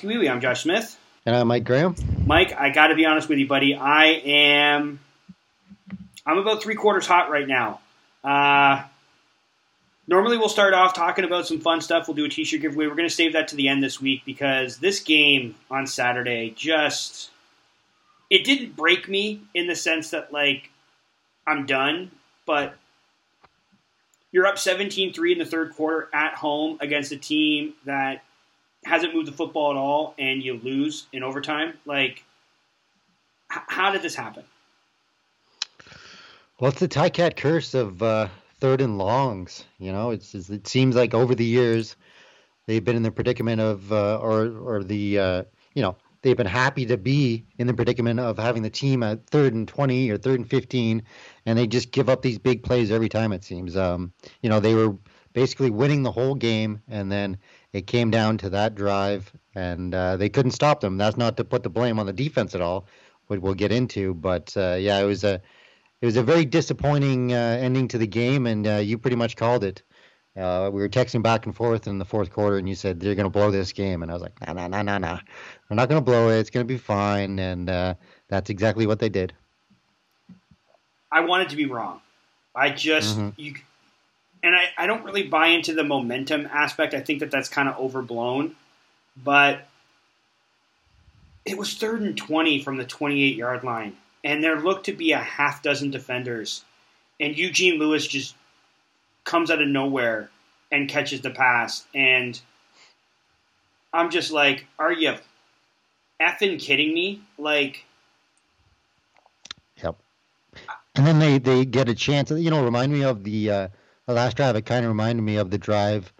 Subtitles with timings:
[0.00, 0.28] Welcome to Wee Wee.
[0.30, 0.98] I'm Josh Smith.
[1.26, 1.94] And I'm Mike Graham.
[2.24, 3.74] Mike, I got to be honest with you, buddy.
[3.74, 4.98] I am.
[6.24, 7.82] I'm about three quarters hot right now.
[8.24, 8.82] Uh,
[10.08, 12.08] normally, we'll start off talking about some fun stuff.
[12.08, 12.86] We'll do a t-shirt giveaway.
[12.86, 16.54] We're going to save that to the end this week because this game on Saturday
[16.56, 17.28] just
[18.30, 20.70] it didn't break me in the sense that like
[21.46, 22.10] I'm done,
[22.46, 22.74] but
[24.32, 28.22] you're up 17-3 in the third quarter at home against a team that
[28.84, 32.24] hasn't moved the football at all and you lose in overtime like
[33.52, 34.44] h- how did this happen
[36.58, 38.28] Well, it's the Ticat curse of uh,
[38.60, 39.64] third and longs.
[39.78, 41.96] You know, it's, it's it seems like over the years
[42.66, 45.42] they've been in the predicament of, uh, or or the, uh,
[45.74, 49.26] you know, they've been happy to be in the predicament of having the team at
[49.26, 51.02] third and twenty or third and fifteen,
[51.46, 53.32] and they just give up these big plays every time.
[53.32, 53.76] It seems.
[53.76, 54.96] Um, you know, they were
[55.32, 57.38] basically winning the whole game, and then
[57.72, 60.96] it came down to that drive, and uh, they couldn't stop them.
[60.98, 62.86] That's not to put the blame on the defense at all,
[63.28, 64.14] which we'll get into.
[64.14, 65.40] But uh, yeah, it was a
[66.00, 69.36] it was a very disappointing uh, ending to the game, and uh, you pretty much
[69.36, 69.82] called it.
[70.36, 73.16] Uh, we were texting back and forth in the fourth quarter, and you said they're
[73.16, 75.16] going to blow this game, and I was like, nah, nah, nah, nah, nah.
[75.68, 76.38] They're not going to blow it.
[76.38, 77.94] It's going to be fine, and uh,
[78.28, 79.34] that's exactly what they did.
[81.12, 82.00] i wanted to be wrong
[82.54, 83.32] i just Mhm.
[83.36, 83.54] you
[84.42, 87.68] and I, I don't really buy into the momentum aspect i think that that's kind
[87.68, 88.56] of overblown
[89.16, 89.66] but
[91.44, 95.12] it was third and 20 from the 28 yard line and there looked to be
[95.12, 96.64] a half dozen defenders
[97.18, 98.34] and eugene lewis just
[99.24, 100.30] comes out of nowhere
[100.72, 102.40] and catches the pass and
[103.92, 105.14] i'm just like are you
[106.20, 107.84] effing kidding me like
[109.82, 109.96] Yep.
[110.94, 112.30] And then they, they get a chance.
[112.30, 113.68] You know, remind me of the uh,
[114.10, 114.56] the last drive.
[114.56, 116.12] It kind of reminded me of the drive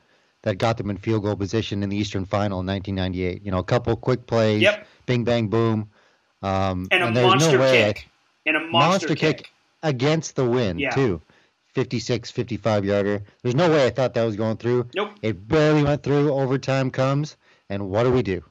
[0.43, 3.45] that got them in field goal position in the Eastern Final in 1998.
[3.45, 4.87] You know, a couple quick plays, Yep.
[5.07, 5.91] bing bang boom,
[6.43, 8.09] um, and a monster no way I- kick
[8.47, 8.71] and a monster,
[9.09, 9.37] monster kick.
[9.39, 9.51] kick.
[9.83, 10.91] against the wind Yeah.
[10.91, 11.23] too.
[11.75, 13.23] 56, 55 yarder.
[13.43, 14.89] There's no way I thought that was going through.
[14.95, 15.13] Nope.
[15.23, 16.33] It barely went through.
[16.33, 17.37] Overtime comes,
[17.71, 18.43] and what do we do?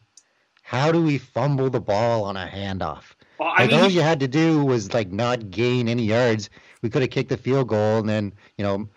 [0.64, 3.04] How do we fumble the ball on a handoff?
[3.40, 6.50] Well, I Like mean, all you had to do was like not gain any yards.
[6.82, 8.88] We could have kicked the field goal and then you know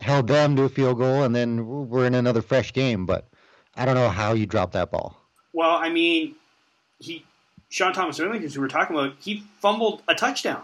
[0.00, 3.06] held them to a field goal, and then we're in another fresh game.
[3.06, 3.28] But
[3.76, 5.16] I don't know how you drop that ball.
[5.52, 6.34] well, I mean,
[6.98, 7.24] he
[7.74, 10.62] Sean Thomas Erlington, who we were talking about, he fumbled a touchdown.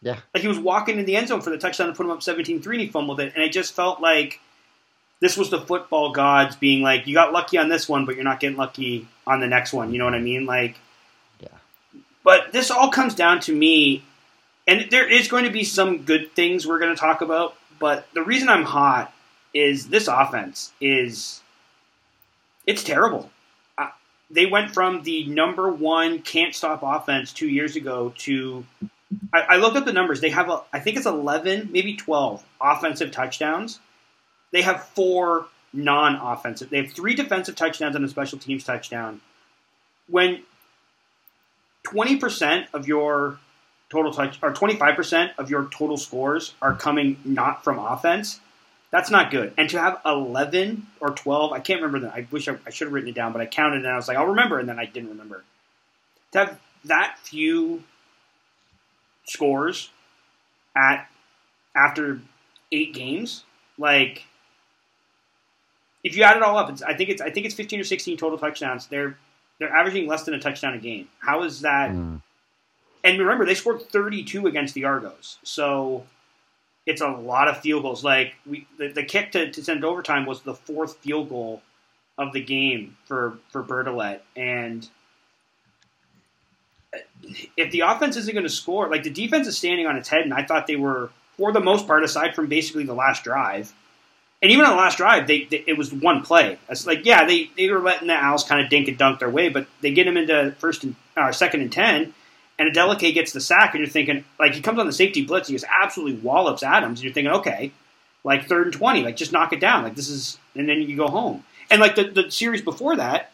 [0.00, 0.18] Yeah.
[0.32, 2.20] Like he was walking in the end zone for the touchdown to put him up
[2.20, 3.32] 17-3 and he fumbled it.
[3.34, 4.38] And it just felt like
[5.20, 8.22] this was the football gods being like, you got lucky on this one, but you're
[8.22, 9.92] not getting lucky on the next one.
[9.92, 10.46] You know what I mean?
[10.46, 10.76] Like,
[11.40, 11.48] Yeah.
[12.22, 14.04] But this all comes down to me,
[14.68, 17.56] and there is going to be some good things we're going to talk about.
[17.84, 19.12] But the reason I'm hot
[19.52, 21.42] is this offense is
[22.66, 23.30] it's terrible.
[24.30, 28.64] They went from the number one can't stop offense two years ago to
[29.34, 30.22] I, I looked up the numbers.
[30.22, 33.80] They have a, I think it's 11, maybe 12 offensive touchdowns.
[34.50, 36.70] They have four non-offensive.
[36.70, 39.20] They have three defensive touchdowns and a special teams touchdown.
[40.08, 40.42] When
[41.84, 43.40] 20% of your
[43.94, 48.40] total touch or 25% of your total scores are coming not from offense,
[48.90, 49.54] that's not good.
[49.56, 52.14] And to have 11 or 12, I can't remember that.
[52.14, 54.08] I wish I, I should have written it down, but I counted and I was
[54.08, 55.42] like, I'll remember, and then I didn't remember.
[56.32, 57.82] To have that few
[59.24, 59.90] scores
[60.76, 61.08] at
[61.74, 62.20] after
[62.70, 63.44] eight games,
[63.78, 64.24] like
[66.04, 68.16] if you add it all up, I think it's I think it's 15 or 16
[68.16, 68.86] total touchdowns.
[68.86, 69.16] They're
[69.58, 71.08] they're averaging less than a touchdown a game.
[71.18, 71.90] How is that?
[71.90, 72.20] Mm.
[73.04, 76.04] And remember, they scored 32 against the Argos, so
[76.86, 78.02] it's a lot of field goals.
[78.02, 81.62] Like we, the, the kick to, to send overtime was the fourth field goal
[82.16, 84.88] of the game for for Bertolet, and
[87.56, 90.22] if the offense isn't going to score, like the defense is standing on its head,
[90.22, 93.72] and I thought they were, for the most part, aside from basically the last drive,
[94.42, 96.58] and even on the last drive, they, they it was one play.
[96.68, 99.30] It's like, yeah, they, they were letting the Owls kind of dink and dunk their
[99.30, 102.14] way, but they get them into first and uh, second and ten,
[102.58, 105.48] and Adeleke gets the sack, and you're thinking, like, he comes on the safety blitz,
[105.48, 107.72] he just absolutely wallops Adams, and you're thinking, okay,
[108.22, 110.96] like third and twenty, like just knock it down, like this is, and then you
[110.96, 111.44] go home.
[111.70, 113.32] And like the the series before that,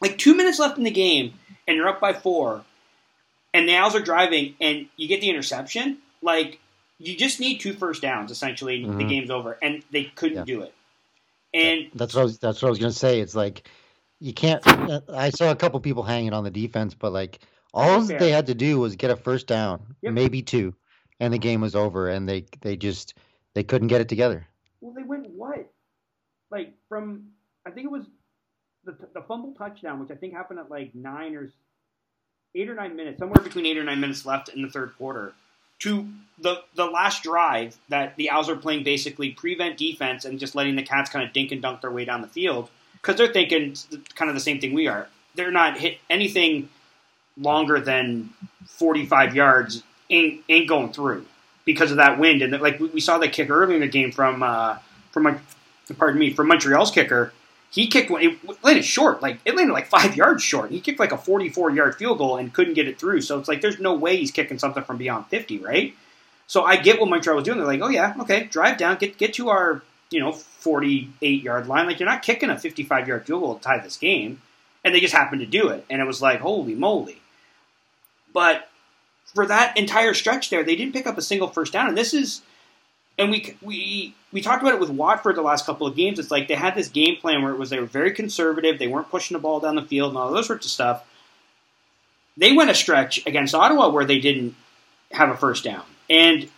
[0.00, 1.34] like two minutes left in the game,
[1.66, 2.64] and you're up by four,
[3.52, 6.60] and the Owls are driving, and you get the interception, like
[6.98, 8.82] you just need two first downs essentially.
[8.82, 8.98] Mm-hmm.
[8.98, 10.44] The game's over, and they couldn't yeah.
[10.44, 10.74] do it.
[11.54, 13.20] And that's what I was, that's what I was going to say.
[13.20, 13.68] It's like
[14.20, 14.62] you can't.
[15.10, 17.40] I saw a couple people hanging on the defense, but like
[17.74, 20.12] all they had to do was get a first down, yep.
[20.12, 20.74] maybe two,
[21.20, 22.08] and the game was over.
[22.08, 23.14] And they they just
[23.54, 24.46] they couldn't get it together.
[24.80, 25.70] Well, they went what?
[26.50, 27.28] Like from
[27.66, 28.04] I think it was
[28.84, 31.50] the the fumble touchdown, which I think happened at like nine or
[32.54, 35.32] eight or nine minutes, somewhere between eight or nine minutes left in the third quarter
[35.82, 36.06] to
[36.38, 40.76] the the last drive that the Owls are playing basically prevent defense and just letting
[40.76, 43.74] the Cats kind of dink and dunk their way down the field because they're thinking
[44.14, 45.08] kind of the same thing we are.
[45.34, 46.68] They're not hit anything
[47.40, 48.30] longer than
[48.66, 51.24] 45 yards ain't ain't going through
[51.64, 54.42] because of that wind and like we saw that kick earlier in the game from
[54.42, 54.76] uh,
[55.10, 55.40] from
[55.96, 57.32] pardon me from Montreal's kicker
[57.72, 58.22] he kicked one.
[58.22, 59.22] It landed short.
[59.22, 60.70] Like it landed like five yards short.
[60.70, 63.22] He kicked like a 44 yard field goal and couldn't get it through.
[63.22, 65.94] So it's like there's no way he's kicking something from beyond 50, right?
[66.46, 67.56] So I get what Montreal was doing.
[67.56, 71.66] They're like, oh yeah, okay, drive down, get get to our you know 48 yard
[71.66, 71.86] line.
[71.86, 74.42] Like you're not kicking a 55 yard field goal to tie this game,
[74.84, 75.86] and they just happened to do it.
[75.88, 77.21] And it was like, holy moly!
[78.32, 78.68] But
[79.34, 81.88] for that entire stretch there, they didn't pick up a single first down.
[81.88, 82.42] And this is
[83.18, 86.18] and we we we talked about it with Watford the last couple of games.
[86.18, 88.88] It's like they had this game plan where it was they were very conservative, they
[88.88, 91.04] weren't pushing the ball down the field and all those sorts of stuff.
[92.36, 94.54] They went a stretch against Ottawa where they didn't
[95.10, 96.48] have a first down, and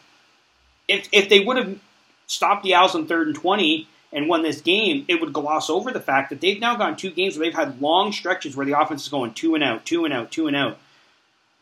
[0.87, 1.79] if if they would have
[2.27, 5.91] stopped the Owls on third and twenty and won this game, it would gloss over
[5.91, 8.79] the fact that they've now gone two games where they've had long stretches where the
[8.79, 10.79] offense is going two and out, two and out, two and out.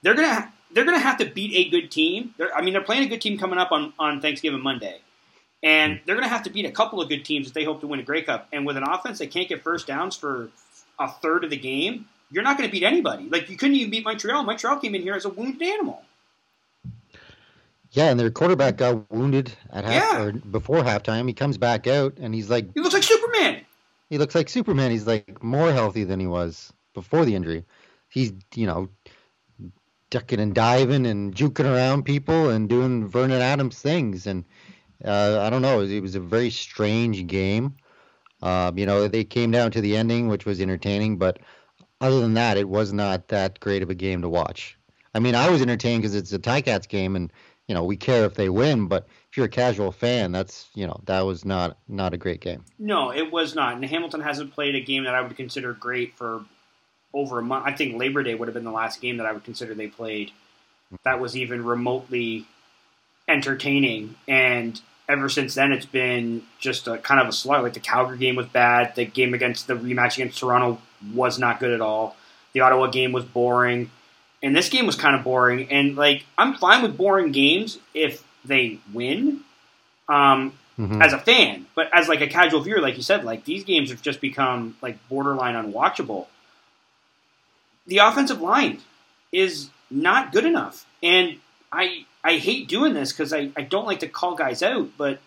[0.03, 2.35] They're gonna they're going to have to beat a good team.
[2.37, 5.01] They're, I mean, they're playing a good team coming up on, on Thanksgiving Monday.
[5.63, 6.03] And mm-hmm.
[6.07, 7.87] they're going to have to beat a couple of good teams if they hope to
[7.87, 8.49] win a Grey Cup.
[8.53, 10.51] And with an offense that can't get first downs for
[10.99, 13.29] a third of the game, you're not going to beat anybody.
[13.29, 14.45] Like, you couldn't even beat Montreal.
[14.45, 16.03] Montreal came in here as a wounded animal.
[17.91, 20.23] Yeah, and their quarterback got wounded at half yeah.
[20.23, 21.29] or before halftime.
[21.29, 23.67] He comes back out and he's like He looks like Superman.
[24.09, 24.91] He looks like Superman.
[24.91, 27.67] He's like more healthy than he was before the injury.
[28.09, 28.89] He's, you know,
[30.13, 34.27] ducking and diving and juking around people and doing Vernon Adams things.
[34.27, 34.45] And
[35.05, 37.75] uh, I don't know, it was a very strange game.
[38.43, 41.39] Um, you know, they came down to the ending, which was entertaining, but
[42.01, 44.77] other than that, it was not that great of a game to watch.
[45.15, 47.33] I mean, I was entertained because it's a Ticats game, and
[47.69, 48.89] you know we care if they win.
[48.89, 52.41] But if you're a casual fan, that's you know that was not not a great
[52.41, 52.65] game.
[52.79, 53.75] No, it was not.
[53.75, 56.45] And Hamilton hasn't played a game that I would consider great for
[57.15, 57.67] over a month.
[57.67, 59.89] I think Labor Day would have been the last game that I would consider they
[59.89, 60.33] played
[61.05, 62.47] that was even remotely
[63.29, 64.15] entertaining.
[64.29, 67.63] And ever since then, it's been just a kind of a slug.
[67.63, 68.95] Like the Calgary game was bad.
[68.95, 70.81] The game against the rematch against Toronto
[71.15, 72.17] was not good at all.
[72.53, 73.91] The Ottawa game was boring.
[74.43, 75.71] And this game was kind of boring.
[75.71, 79.41] And like, I'm fine with boring games if they win.
[80.09, 81.01] Um, mm-hmm.
[81.01, 83.91] As a fan, but as like a casual viewer, like you said, like these games
[83.91, 86.27] have just become like borderline unwatchable
[87.87, 88.81] the offensive line
[89.31, 90.87] is not good enough.
[91.03, 91.39] And
[91.73, 95.21] I I hate doing this because I, I don't like to call guys out, but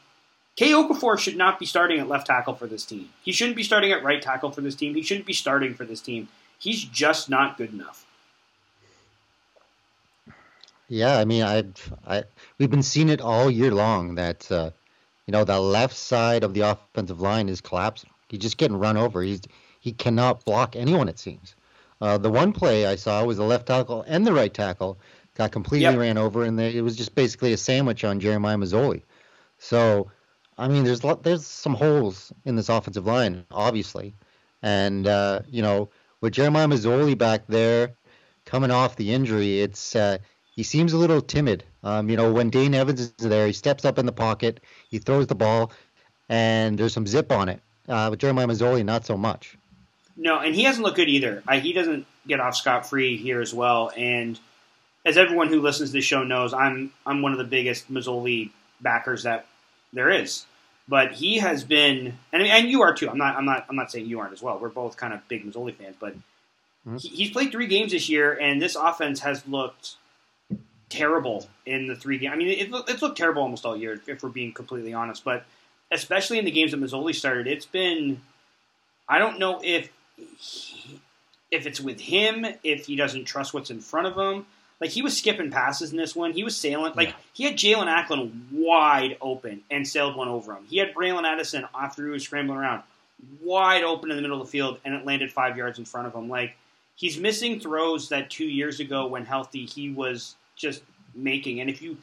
[0.56, 3.10] Kay Okafor should not be starting at left tackle for this team.
[3.22, 4.96] He shouldn't be starting at right tackle for this team.
[4.96, 6.30] He shouldn't be starting for this team.
[6.58, 8.06] He's just not good enough.
[10.88, 11.64] Yeah, I mean, I,
[12.06, 12.24] I,
[12.58, 14.70] we've been seeing it all year long that, uh,
[15.26, 18.12] you know, the left side of the offensive line is collapsing.
[18.30, 19.22] He's just getting run over.
[19.22, 19.42] He's
[19.80, 21.10] he cannot block anyone.
[21.10, 21.56] It seems.
[22.06, 25.00] Uh, the one play I saw was the left tackle and the right tackle
[25.34, 25.98] got completely yep.
[25.98, 29.02] ran over, and they, it was just basically a sandwich on Jeremiah Masoli.
[29.58, 30.12] So,
[30.56, 34.14] I mean, there's there's some holes in this offensive line, obviously,
[34.62, 35.90] and uh, you know,
[36.22, 37.96] with Jeremiah Masoli back there
[38.46, 41.64] coming off the injury, it's uh, he seems a little timid.
[41.82, 44.60] Um, you know, when Dane Evans is there, he steps up in the pocket,
[44.90, 45.72] he throws the ball,
[46.30, 47.62] and there's some zip on it.
[47.90, 49.58] Uh, with Jeremiah Masoli, not so much.
[50.18, 51.44] No, and he hasn't looked good either.
[51.48, 53.92] I, he doesn't get off scot free here as well.
[53.96, 54.40] And
[55.06, 58.52] as everyone who listens to this show knows, I'm I'm one of the biggest Masoli
[58.82, 59.46] backers that
[59.94, 60.46] there is.
[60.88, 63.10] But he has been, and and you are too.
[63.10, 64.60] I'm not I'm not I'm not saying you aren't as well.
[64.60, 66.16] We're both kind of big Masoli fans, but
[66.88, 66.98] Mm-hmm.
[66.98, 69.96] He, he's played three games this year, and this offense has looked
[70.90, 72.34] terrible in the three games.
[72.34, 75.24] I mean, it, it's looked terrible almost all year, if we're being completely honest.
[75.24, 75.46] But
[75.92, 78.22] especially in the games that Masoli started, it's been.
[79.08, 79.90] I don't know if
[80.38, 81.00] he,
[81.52, 84.46] if it's with him, if he doesn't trust what's in front of him.
[84.82, 86.34] Like he was skipping passes in this one.
[86.34, 86.94] He was sailing.
[86.96, 87.16] Like yeah.
[87.34, 90.66] he had Jaelon Acklin wide open and sailed one over him.
[90.70, 92.84] He had Bralon Addison after he was scrambling around,
[93.42, 96.08] wide open in the middle of the field, and it landed five yards in front
[96.08, 96.28] of him.
[96.30, 96.58] Like
[96.96, 100.82] he's missing throws that two years ago, when healthy, he was just
[101.14, 101.62] making.
[101.62, 101.98] And if you,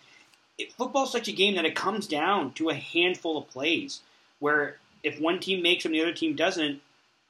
[0.77, 4.01] football's such a game that it comes down to a handful of plays,
[4.39, 6.81] where if one team makes them, the other team doesn't.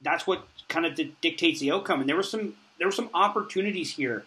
[0.03, 2.01] That's what kind of dictates the outcome.
[2.01, 4.25] And there were some there were some opportunities here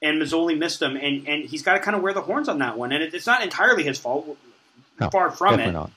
[0.00, 2.58] and Masoli missed them, and, and he's got to kind of wear the horns on
[2.58, 2.92] that one.
[2.92, 4.36] And it, it's not entirely his fault,
[5.00, 5.72] no, far from it.
[5.72, 5.90] Not.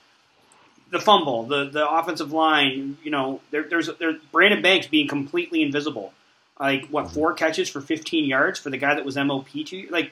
[0.90, 5.62] The fumble, the the offensive line, you know, there, there's there's Brandon Banks being completely
[5.62, 6.14] invisible.
[6.60, 7.14] Like what mm-hmm.
[7.14, 10.12] four catches for 15 yards for the guy that was MOP to like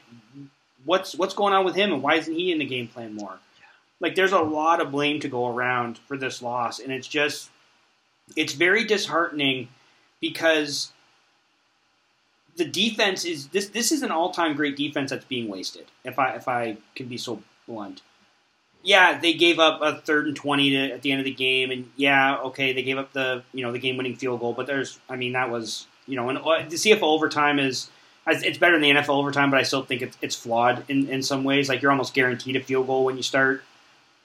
[0.86, 3.40] what's what's going on with him and why isn't he in the game plan more?
[4.00, 7.50] Like there's a lot of blame to go around for this loss, and it's just
[8.36, 9.70] it's very disheartening
[10.22, 10.92] because
[12.58, 13.70] the defense is this.
[13.70, 15.86] This is an all-time great defense that's being wasted.
[16.04, 18.02] If I if I can be so blunt.
[18.82, 21.70] Yeah, they gave up a third and twenty to, at the end of the game,
[21.72, 24.54] and yeah, okay, they gave up the you know the game-winning field goal.
[24.54, 27.90] But there's, I mean, that was you know, and uh, the CFL overtime is
[28.28, 31.24] it's better than the NFL overtime, but I still think it's, it's flawed in, in
[31.24, 31.70] some ways.
[31.70, 33.64] Like you're almost guaranteed a field goal when you start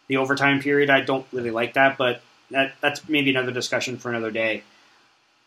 [0.09, 0.91] the overtime period.
[0.91, 4.63] I don't really like that, but that that's maybe another discussion for another day.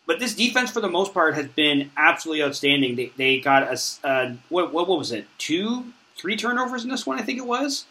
[0.06, 2.96] But this defense, for the most part, has been absolutely outstanding.
[2.96, 5.26] They, they got a uh, what, what, what was it?
[5.36, 7.84] Two, three turnovers in this one, I think it was.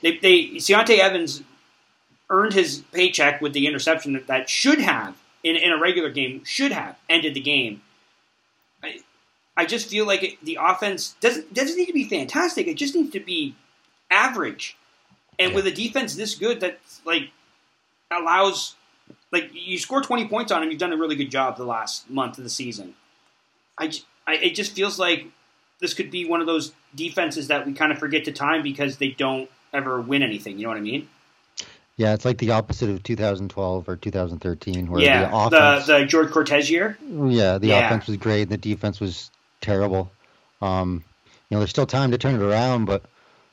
[0.00, 0.60] They they
[0.98, 1.42] Evans
[2.30, 6.42] earned his paycheck with the interception that, that should have in, in a regular game
[6.44, 7.82] should have ended the game.
[8.82, 9.00] I,
[9.56, 12.66] I just feel like it, the offense doesn't doesn't need to be fantastic.
[12.66, 13.54] It just needs to be
[14.10, 14.76] average.
[15.38, 15.56] And yeah.
[15.56, 17.30] with a defense this good, that's like
[18.20, 18.74] allows
[19.32, 22.08] like you score 20 points on him, you've done a really good job the last
[22.10, 22.94] month of the season.
[23.78, 23.92] I,
[24.26, 25.26] I it just feels like
[25.80, 28.98] this could be one of those defenses that we kind of forget to time because
[28.98, 30.58] they don't ever win anything.
[30.58, 31.08] You know what I mean?
[31.96, 36.06] Yeah, it's like the opposite of 2012 or 2013, where yeah, the offense, the, the
[36.06, 36.96] George Cortez year.
[37.06, 37.86] Yeah, the yeah.
[37.86, 40.10] offense was great, and the defense was terrible.
[40.62, 41.04] Um,
[41.48, 43.04] you know, there's still time to turn it around, but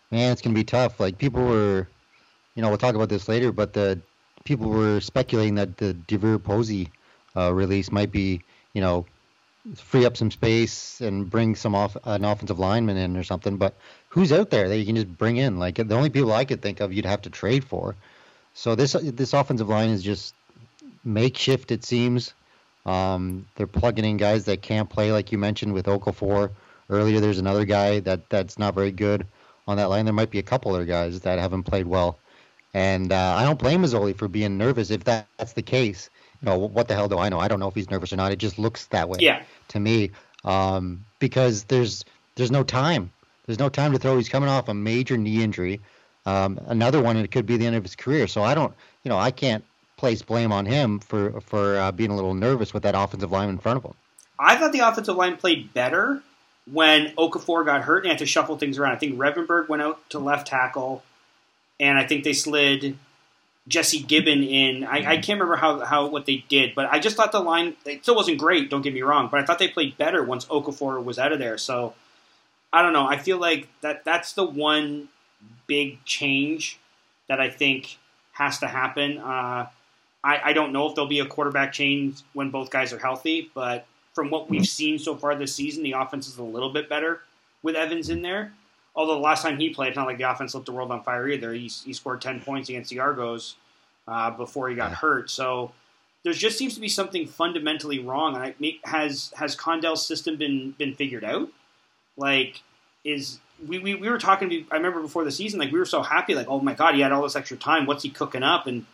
[0.09, 0.99] man, it's going to be tough.
[0.99, 1.87] Like people were,
[2.55, 3.99] you know, we'll talk about this later, but the
[4.49, 6.89] people were speculating that the DeVier Posey
[7.37, 8.41] uh, release might be,
[8.73, 9.05] you know,
[9.75, 13.57] free up some space and bring some off an offensive lineman in or something.
[13.57, 13.75] But
[14.09, 15.59] who's out there that you can just bring in?
[15.59, 17.95] Like the only people I could think of, you'd have to trade for.
[18.55, 20.33] So this this offensive line is just
[21.03, 21.71] makeshift.
[21.71, 22.33] It seems
[22.87, 26.49] um, they're plugging in guys that can't play, like you mentioned with Okafor
[26.89, 27.19] earlier.
[27.19, 29.27] There's another guy that that's not very good
[29.67, 30.05] on that line.
[30.05, 32.17] There might be a couple other guys that haven't played well.
[32.73, 36.09] And uh, I don't blame Masoli for being nervous if that, that's the case.
[36.41, 37.39] You know, what the hell do I know?
[37.39, 38.31] I don't know if he's nervous or not.
[38.31, 39.43] It just looks that way yeah.
[39.69, 40.11] to me
[40.45, 43.11] um, because there's there's no time.
[43.45, 44.15] There's no time to throw.
[44.15, 45.81] He's coming off a major knee injury.
[46.25, 48.27] Um, another one, and it could be the end of his career.
[48.27, 48.73] So I don't,
[49.03, 49.65] you know, I can't
[49.97, 53.49] place blame on him for for uh, being a little nervous with that offensive line
[53.49, 53.93] in front of him.
[54.39, 56.21] I thought the offensive line played better
[56.71, 58.93] when Okafor got hurt and had to shuffle things around.
[58.93, 61.03] I think Revenberg went out to left tackle
[61.79, 62.97] and I think they slid
[63.67, 64.83] Jesse Gibbon in.
[64.83, 67.75] I, I, can't remember how, how what they did, but I just thought the line
[67.85, 68.69] it still wasn't great.
[68.69, 71.39] Don't get me wrong, but I thought they played better once Okafor was out of
[71.39, 71.57] there.
[71.57, 71.93] So
[72.73, 73.07] I don't know.
[73.07, 75.09] I feel like that that's the one
[75.67, 76.79] big change
[77.27, 77.97] that I think
[78.33, 79.19] has to happen.
[79.19, 79.67] Uh,
[80.23, 83.49] I, I don't know if there'll be a quarterback change when both guys are healthy,
[83.53, 86.89] but from what we've seen so far this season, the offense is a little bit
[86.89, 87.21] better
[87.63, 88.51] with Evans in there.
[88.95, 91.03] Although the last time he played, it's not like the offense lit the world on
[91.03, 91.53] fire either.
[91.53, 93.55] He, he scored 10 points against the Argos
[94.07, 95.29] uh, before he got hurt.
[95.29, 95.71] So
[96.23, 98.35] there just seems to be something fundamentally wrong.
[98.35, 101.49] And I, has has Condell's system been been figured out?
[102.17, 102.61] Like,
[103.05, 104.65] is we, we, we were talking.
[104.71, 107.01] I remember before the season, like we were so happy, like oh my god, he
[107.01, 107.85] had all this extra time.
[107.85, 108.67] What's he cooking up?
[108.67, 108.85] And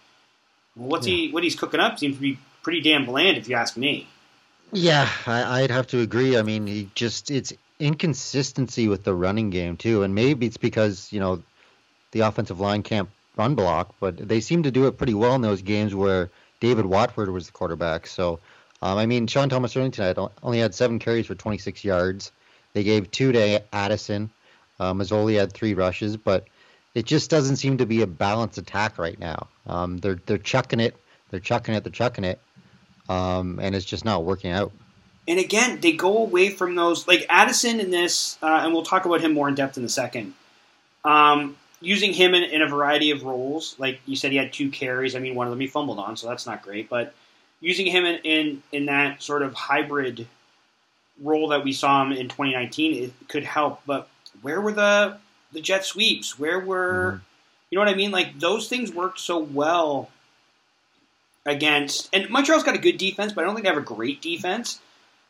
[0.75, 1.15] what's yeah.
[1.15, 4.07] he what he's cooking up seems to be pretty damn bland, if you ask me.
[4.71, 6.37] Yeah, I, would have to agree.
[6.37, 11.11] I mean, he just it's inconsistency with the running game too, and maybe it's because
[11.11, 11.43] you know
[12.11, 15.41] the offensive line can't run block, but they seem to do it pretty well in
[15.41, 16.29] those games where
[16.59, 18.07] David Watford was the quarterback.
[18.07, 18.39] So,
[18.81, 22.31] um, I mean, Sean Thomas Erlington tonight only had seven carries for 26 yards.
[22.73, 24.29] They gave two to Addison.
[24.79, 26.47] Uh, Masoli had three rushes, but
[26.93, 29.47] it just doesn't seem to be a balanced attack right now.
[29.67, 30.95] Um, they're they're chucking it,
[31.29, 32.39] they're chucking it, they're chucking it,
[33.09, 34.71] um, and it's just not working out.
[35.27, 39.05] And again, they go away from those like Addison in this, uh, and we'll talk
[39.05, 40.33] about him more in depth in a second.
[41.03, 44.69] Um, using him in, in, a variety of roles, like you said, he had two
[44.69, 45.15] carries.
[45.15, 46.89] I mean, one of them he fumbled on, so that's not great.
[46.89, 47.13] But
[47.59, 50.27] using him in in, in that sort of hybrid
[51.21, 53.81] role that we saw him in 2019, it could help.
[53.85, 54.07] But
[54.41, 55.17] where were the
[55.51, 56.37] the jet sweeps?
[56.37, 57.23] Where were mm-hmm.
[57.71, 58.11] you know what I mean?
[58.11, 60.09] Like those things worked so well
[61.47, 64.21] against, and Montreal's got a good defense, but I don't think they have a great
[64.21, 64.79] defense.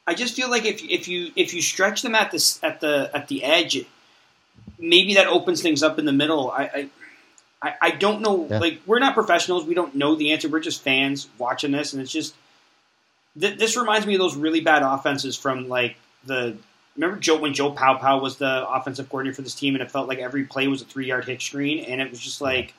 [0.07, 3.09] I just feel like if if you if you stretch them at this at the
[3.13, 3.85] at the edge,
[4.77, 6.51] maybe that opens things up in the middle.
[6.51, 6.89] I
[7.61, 8.47] I, I don't know.
[8.49, 8.59] Yeah.
[8.59, 9.65] Like we're not professionals.
[9.65, 10.47] We don't know the answer.
[10.47, 12.35] We're just fans watching this, and it's just
[13.39, 15.95] th- this reminds me of those really bad offenses from like
[16.25, 16.55] the
[16.95, 20.07] remember Joe when Joe Paopao was the offensive coordinator for this team, and it felt
[20.07, 22.75] like every play was a three yard hitch screen, and it was just like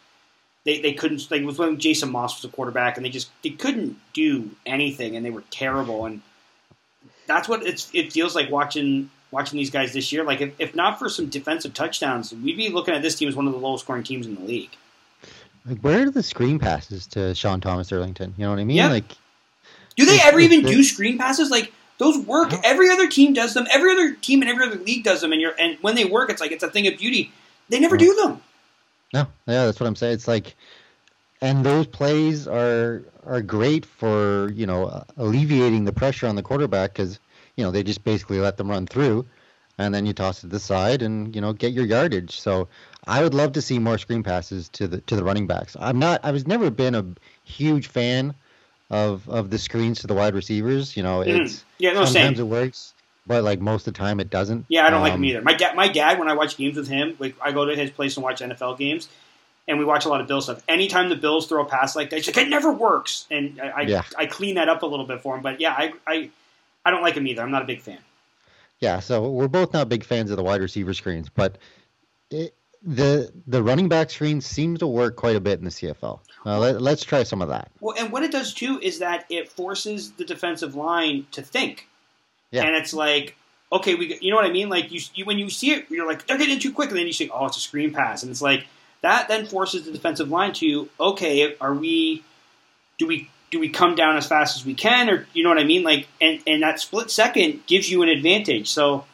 [0.62, 3.30] they, they couldn't like it was when Jason Maas was a quarterback, and they just
[3.42, 6.23] they couldn't do anything, and they were terrible and
[7.26, 10.25] that's what it's, it feels like watching watching these guys this year.
[10.25, 13.37] Like if, if not for some defensive touchdowns, we'd be looking at this team as
[13.37, 14.71] one of the lowest scoring teams in the league.
[15.64, 18.33] Like where are the screen passes to Sean Thomas Erlington?
[18.37, 18.76] You know what I mean?
[18.76, 18.88] Yeah.
[18.88, 19.16] Like
[19.97, 21.50] do they ever even do screen passes?
[21.50, 22.52] Like those work.
[22.64, 23.66] Every other team does them.
[23.73, 25.33] Every other team in every other league does them.
[25.33, 27.33] And you're and when they work, it's like it's a thing of beauty.
[27.68, 28.40] They never do them.
[29.12, 30.14] No, yeah, that's what I'm saying.
[30.14, 30.54] It's like,
[31.40, 36.93] and those plays are are great for you know alleviating the pressure on the quarterback
[36.93, 37.19] because
[37.57, 39.26] you know they just basically let them run through,
[39.78, 42.40] and then you toss it to the side and you know get your yardage.
[42.40, 42.69] So
[43.07, 45.76] I would love to see more screen passes to the to the running backs.
[45.78, 46.21] I'm not.
[46.25, 47.05] I was never been a
[47.45, 48.35] huge fan
[48.90, 50.97] of of the screens to the wide receivers.
[50.97, 51.40] You know, mm.
[51.40, 52.47] it's yeah, no, sometimes same.
[52.47, 52.95] it works,
[53.26, 54.66] but like most of the time it doesn't.
[54.69, 55.43] Yeah, I don't um, like him either.
[55.43, 57.90] My dad, my dad, when I watch games with him, like I go to his
[57.90, 59.09] place and watch NFL games
[59.69, 60.63] and we watch a lot of Bill stuff.
[60.69, 63.26] Anytime the Bills throw a pass like that, he's like, it never works.
[63.31, 64.02] And I, yeah.
[64.17, 65.43] I, I, clean that up a little bit for him.
[65.43, 66.31] But yeah, I, I,
[66.85, 67.43] I don't like him either.
[67.43, 67.99] I'm not a big fan.
[68.81, 71.59] Yeah, so we're both not big fans of the wide receiver screens, but
[72.31, 76.21] it, the the running back screen seems to work quite a bit in the CFL.
[76.45, 77.71] Uh, let, us try some of that.
[77.81, 81.89] Well, and what it does too is that it forces the defensive line to think.
[82.52, 82.65] Yeah.
[82.65, 83.37] And it's like,
[83.73, 84.69] okay, we, you know what I mean?
[84.69, 87.07] Like you, you when you see it, you're like, they're getting too quick, and then
[87.07, 88.67] you say, oh, it's a screen pass, and it's like
[89.02, 92.25] that then forces the defensive line to okay, are we
[92.99, 95.59] do we do we come down as fast as we can, or you know what
[95.59, 95.82] I mean?
[95.82, 98.69] Like, and and that split second gives you an advantage.
[98.69, 99.04] So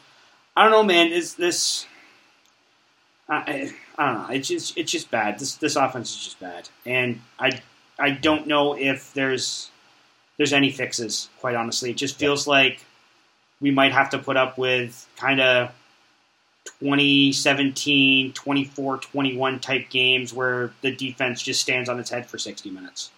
[0.56, 1.12] I don't know, man.
[1.12, 1.86] Is this?
[3.28, 4.34] I, I don't know.
[4.34, 5.38] It's just it's just bad.
[5.38, 7.60] This this offense is just bad, and I
[7.98, 9.70] I don't know if there's
[10.36, 11.28] there's any fixes.
[11.40, 12.84] Quite honestly, it just feels like
[13.60, 15.70] we might have to put up with kind of
[16.64, 22.70] 2017, 24, 21 type games where the defense just stands on its head for 60
[22.70, 23.10] minutes.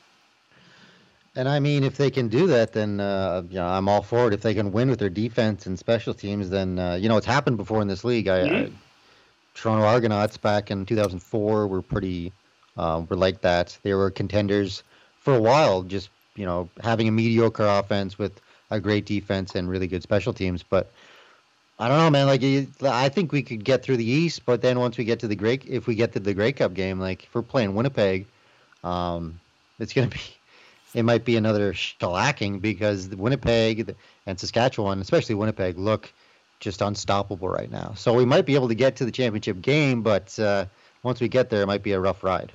[1.37, 4.29] And I mean, if they can do that, then uh, you know, I'm all for
[4.29, 4.35] it.
[4.35, 7.27] If they can win with their defense and special teams, then uh, you know it's
[7.27, 8.29] happened before in this league.
[8.29, 8.55] I, mm-hmm.
[8.55, 8.79] I,
[9.55, 12.33] Toronto Argonauts back in 2004 were pretty
[12.77, 13.77] uh, were like that.
[13.83, 14.85] They were contenders
[15.19, 19.69] for a while, just you know having a mediocre offense with a great defense and
[19.69, 20.63] really good special teams.
[20.63, 20.93] But
[21.79, 22.27] I don't know, man.
[22.27, 22.43] Like,
[22.83, 25.35] I think we could get through the East, but then once we get to the
[25.35, 28.27] Great, if we get to the Grey Cup game, like if we're playing Winnipeg,
[28.85, 29.41] um,
[29.81, 30.21] it's gonna be,
[30.95, 33.95] it might be another shellacking because Winnipeg
[34.27, 36.13] and Saskatchewan, especially Winnipeg, look
[36.61, 37.93] just unstoppable right now.
[37.97, 40.67] So we might be able to get to the championship game, but uh,
[41.03, 42.53] once we get there, it might be a rough ride.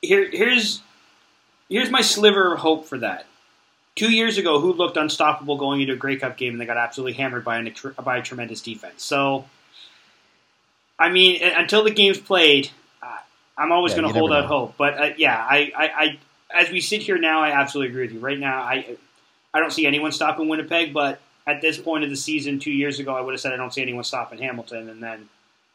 [0.00, 0.80] Here, here's
[1.68, 3.26] here's my sliver of hope for that.
[3.94, 6.78] Two years ago, who looked unstoppable going into a Grey Cup game and they got
[6.78, 9.04] absolutely hammered by, an, by a tremendous defense.
[9.04, 9.44] So,
[10.98, 12.70] I mean, until the game's played,
[13.02, 13.18] uh,
[13.58, 14.74] I'm always yeah, going to hold out hope.
[14.78, 16.18] But uh, yeah, I, I, I,
[16.62, 18.20] as we sit here now, I absolutely agree with you.
[18.20, 18.96] Right now, I,
[19.52, 20.94] I don't see anyone stopping Winnipeg.
[20.94, 23.56] But at this point of the season, two years ago, I would have said I
[23.56, 25.28] don't see anyone stopping Hamilton, and then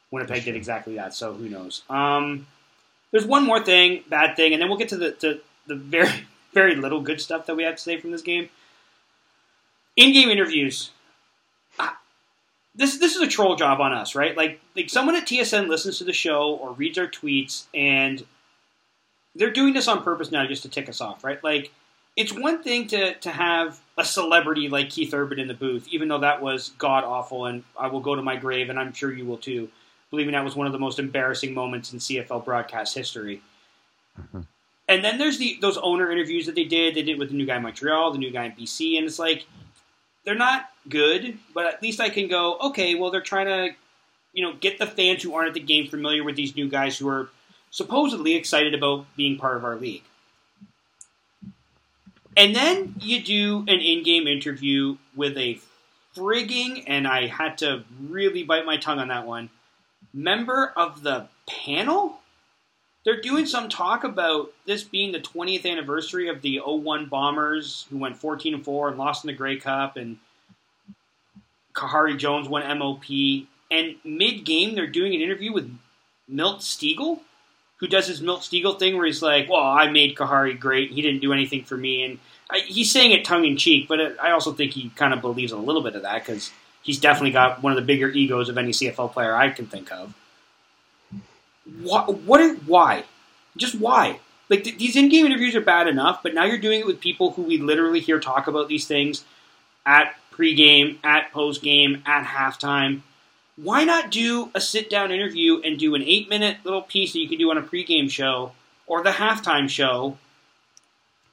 [0.10, 1.14] Winnipeg did exactly that.
[1.14, 1.84] So who knows?
[1.90, 2.48] Um,
[3.12, 6.10] there's one more thing, bad thing, and then we'll get to the to the very
[6.58, 8.50] very little good stuff that we have to say from this game.
[9.96, 10.90] In-game interviews.
[12.74, 14.36] This this is a troll job on us, right?
[14.36, 18.24] Like like someone at TSN listens to the show or reads our tweets, and
[19.36, 21.44] they're doing this on purpose now just to tick us off, right?
[21.44, 21.72] Like
[22.16, 26.08] it's one thing to to have a celebrity like Keith Urban in the booth, even
[26.08, 29.12] though that was god awful, and I will go to my grave, and I'm sure
[29.12, 29.70] you will too,
[30.12, 33.42] believing that was one of the most embarrassing moments in CFL broadcast history.
[34.20, 34.42] Mm-hmm.
[34.88, 36.96] And then there's the those owner interviews that they did.
[36.96, 39.20] They did with the new guy in Montreal, the new guy in BC, and it's
[39.20, 39.46] like
[40.24, 43.76] they're not good, but at least I can go, okay, well they're trying to,
[44.34, 46.98] you know, get the fans who aren't at the game familiar with these new guys
[46.98, 47.30] who are
[47.72, 50.04] supposedly excited about being part of our league.
[52.36, 55.60] And then you do an in-game interview with a
[56.16, 59.50] frigging, and I had to really bite my tongue on that one,
[60.14, 62.20] member of the panel.
[63.08, 67.98] They're doing some talk about this being the 20th anniversary of the 01 Bombers, who
[67.98, 70.18] went 14 and 4 and lost in the Grey Cup, and
[71.74, 73.06] Khari Jones won MOP.
[73.72, 75.74] And mid-game, they're doing an interview with
[76.28, 77.22] Milt Stegall,
[77.78, 80.92] who does his Milt Stegall thing where he's like, "Well, I made Khari great.
[80.92, 84.02] He didn't do anything for me," and I, he's saying it tongue in cheek, but
[84.02, 86.52] it, I also think he kind of believes a little bit of that because
[86.84, 89.94] he's definitely got one of the bigger egos of any CFL player I can think
[89.94, 90.14] of.
[91.82, 92.22] What?
[92.22, 92.58] What?
[92.64, 93.04] Why?
[93.56, 94.20] Just why?
[94.50, 97.32] Like th- these in-game interviews are bad enough, but now you're doing it with people
[97.32, 99.26] who we literally hear talk about these things
[99.86, 103.02] at pregame, at postgame, at halftime
[103.58, 107.20] why not do a sit down interview and do an eight minute little piece that
[107.20, 108.52] you can do on a pregame show
[108.86, 110.18] or the halftime show?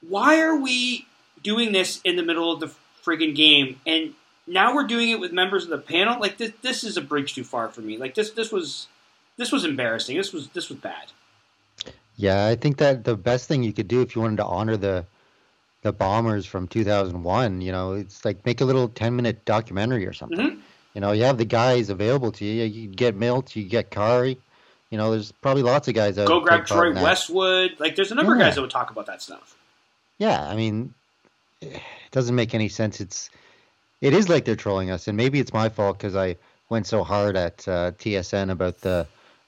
[0.01, 1.07] Why are we
[1.43, 2.73] doing this in the middle of the
[3.05, 3.79] friggin' game?
[3.85, 4.15] And
[4.47, 6.19] now we're doing it with members of the panel.
[6.19, 7.97] Like this, this is a bridge too far for me.
[7.97, 8.87] Like this, this was,
[9.37, 10.17] this was embarrassing.
[10.17, 11.11] This was, this was bad.
[12.17, 14.77] Yeah, I think that the best thing you could do if you wanted to honor
[14.77, 15.05] the
[15.85, 20.13] the bombers from 2001, you know, it's like make a little 10 minute documentary or
[20.13, 20.39] something.
[20.39, 20.59] Mm-hmm.
[20.95, 22.63] You know, you have the guys available to you.
[22.63, 24.37] You get Milt, you get Khari.
[24.89, 26.91] You know, there's probably lots of guys that go grab Troy.
[26.91, 27.79] Westwood.
[27.79, 29.55] Like there's a number of guys that would talk about that stuff.
[30.17, 30.93] Yeah, I mean,
[31.61, 32.99] it doesn't make any sense.
[32.99, 33.29] It's
[34.01, 36.35] it is like they're trolling us, and maybe it's my fault because I
[36.69, 39.05] went so hard at uh, TSN about the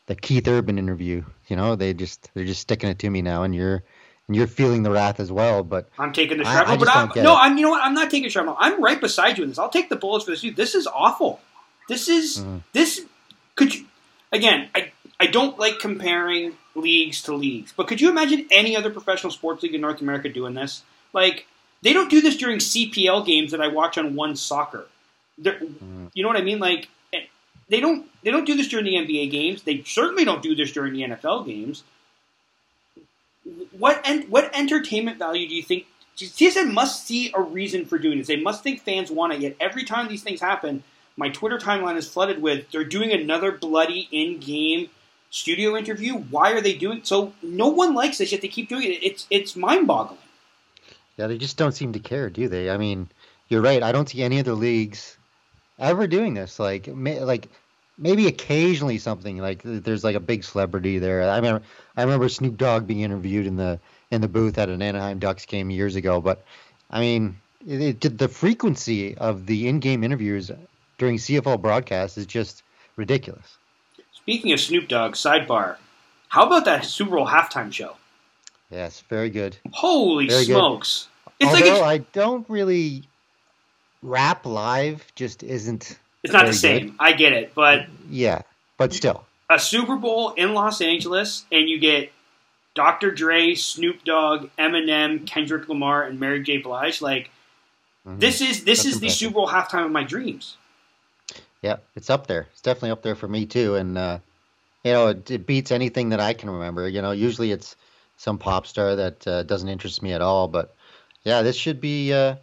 [0.07, 1.23] the Keith Urban interview.
[1.47, 3.83] You know, they just they're just sticking it to me now, and you're
[4.27, 5.63] and you're feeling the wrath as well.
[5.63, 7.37] But I'm taking the I- shrapnel, I just but I'm, no, it.
[7.37, 7.57] I'm.
[7.57, 7.83] You know what?
[7.83, 8.55] I'm not taking the shrapnel.
[8.59, 9.59] I'm right beside you in this.
[9.59, 10.41] I'll take the bullets for this.
[10.41, 11.39] Dude, this is awful.
[11.87, 12.63] This is Mhm.
[12.73, 13.05] this.
[13.55, 13.85] Could you
[14.31, 14.69] again?
[14.75, 19.31] I I don't like comparing leagues to leagues, but could you imagine any other professional
[19.31, 20.83] sports league in North America doing this?
[21.13, 21.47] Like
[21.81, 24.87] they don't do this during CPL games that I watch on One Soccer.
[25.41, 26.07] Mm-hmm.
[26.13, 26.59] You know what I mean?
[26.59, 26.89] Like
[27.69, 29.63] they don't they don't do this during the NBA games.
[29.63, 31.83] They certainly don't do this during the NFL games.
[33.71, 35.85] What what entertainment value do you think
[36.17, 38.27] TSN must see a reason for doing this?
[38.27, 39.41] They must think fans want it.
[39.41, 40.83] Yet every time these things happen,
[41.15, 44.89] my Twitter timeline is flooded with they're doing another bloody in-game
[45.29, 46.13] studio interview.
[46.13, 47.33] Why are they doing so?
[47.41, 48.41] No one likes this yet.
[48.41, 49.03] They keep doing it.
[49.03, 50.19] It's it's mind-boggling.
[51.17, 52.69] yeah, they just don't seem to care, do they?
[52.69, 53.09] I mean,
[53.49, 53.83] you're right.
[53.83, 55.16] I don't see any other leagues
[55.79, 56.59] ever doing this.
[56.59, 57.49] Like, may, like
[57.97, 61.29] maybe occasionally something like there's like a big celebrity there.
[61.29, 61.63] I remember
[61.95, 63.79] I remember Snoop Dogg being interviewed in the
[64.11, 66.21] in the booth at an Anaheim Ducks game years ago.
[66.21, 66.43] But
[66.89, 70.51] I mean, it, it, the frequency of the in-game interviews
[70.97, 72.63] during CFL broadcasts is just
[72.95, 73.57] ridiculous.
[74.13, 75.77] Speaking of Snoop Dogg, sidebar.
[76.29, 77.95] How about that Super Bowl halftime show?
[78.69, 79.57] Yes, very good.
[79.71, 80.53] Holy Very good.
[80.53, 81.07] smokes!
[81.39, 83.03] It's Although like it's, I don't really
[84.01, 85.97] rap live, just isn't.
[86.23, 86.95] it's not the same.
[86.99, 88.41] I get it, but Yeah,
[88.77, 89.25] but still.
[89.49, 92.11] a Super Bowl in Los Angeles, and you get
[92.75, 93.11] Dr.
[93.11, 96.57] Dre, Snoop Dogg, Eminem, Kendrick Lamar, and Mary J.
[96.57, 97.01] Blige.
[97.01, 97.29] Like
[98.07, 98.19] Mhm.
[98.19, 99.09] this is this That's is the.
[99.09, 100.57] Super Bowl halftime of my dreams.
[101.61, 102.47] Yeah, it's up there.
[102.51, 103.75] It's definitely up there for me too.
[103.75, 104.19] And uh,
[104.83, 106.87] you know, it, it beats anything that I can remember.
[106.87, 107.75] You know, usually it's
[108.17, 110.47] some pop star that uh, doesn't interest me at all.
[110.47, 110.75] But
[111.23, 112.35] yeah, this should be uh,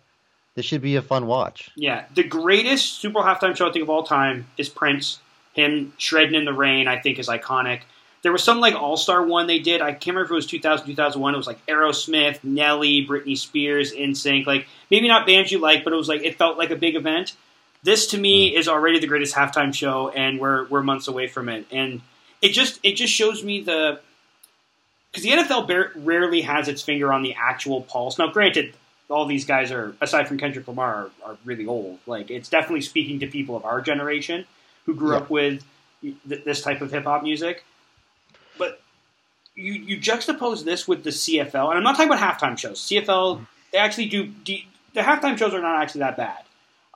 [0.55, 1.71] this should be a fun watch.
[1.75, 5.19] Yeah, the greatest Super Bowl halftime show I think of all time is Prince.
[5.53, 7.83] Him shredding in the rain, I think, is iconic.
[8.23, 9.83] There was some like All Star one they did.
[9.83, 11.35] I can't remember if it was 2000, 2001.
[11.35, 14.47] It was like Aerosmith, Nelly, Britney Spears, NSYNC.
[14.47, 16.97] Like maybe not bands you like, but it was like it felt like a big
[16.97, 17.35] event.
[17.83, 18.59] This to me hmm.
[18.59, 21.67] is already the greatest halftime show, and we're we're months away from it.
[21.71, 22.01] And
[22.40, 24.01] it just it just shows me the
[25.12, 28.19] because the NFL bar- rarely has its finger on the actual pulse.
[28.19, 28.75] Now, granted,
[29.09, 31.99] all these guys are aside from Kendrick Lamar are, are really old.
[32.07, 34.47] Like it's definitely speaking to people of our generation
[34.87, 35.19] who grew Yeah.
[35.19, 35.64] up with
[36.03, 37.64] th- this type of hip hop music.
[38.59, 38.81] But
[39.55, 42.81] you you juxtapose this with the CFL, and I'm not talking about halftime shows.
[42.81, 46.38] CFL they actually do de- the halftime shows are not actually that bad.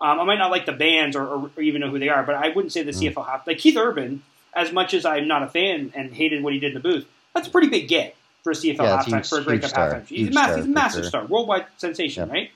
[0.01, 2.23] Um, I might not like the bands or, or, or even know who they are,
[2.23, 4.23] but I wouldn't say the CFL half like Keith Urban.
[4.55, 7.07] As much as I'm not a fan and hated what he did in the booth,
[7.35, 9.63] that's a pretty big get for a CFL Yeah, halftime huge- for a Grey huge
[9.63, 9.95] Cup star.
[9.95, 10.07] halftime.
[10.09, 11.09] He's a, massive, star he's a massive sure.
[11.09, 12.33] star, worldwide sensation, Yep.
[12.33, 12.51] right?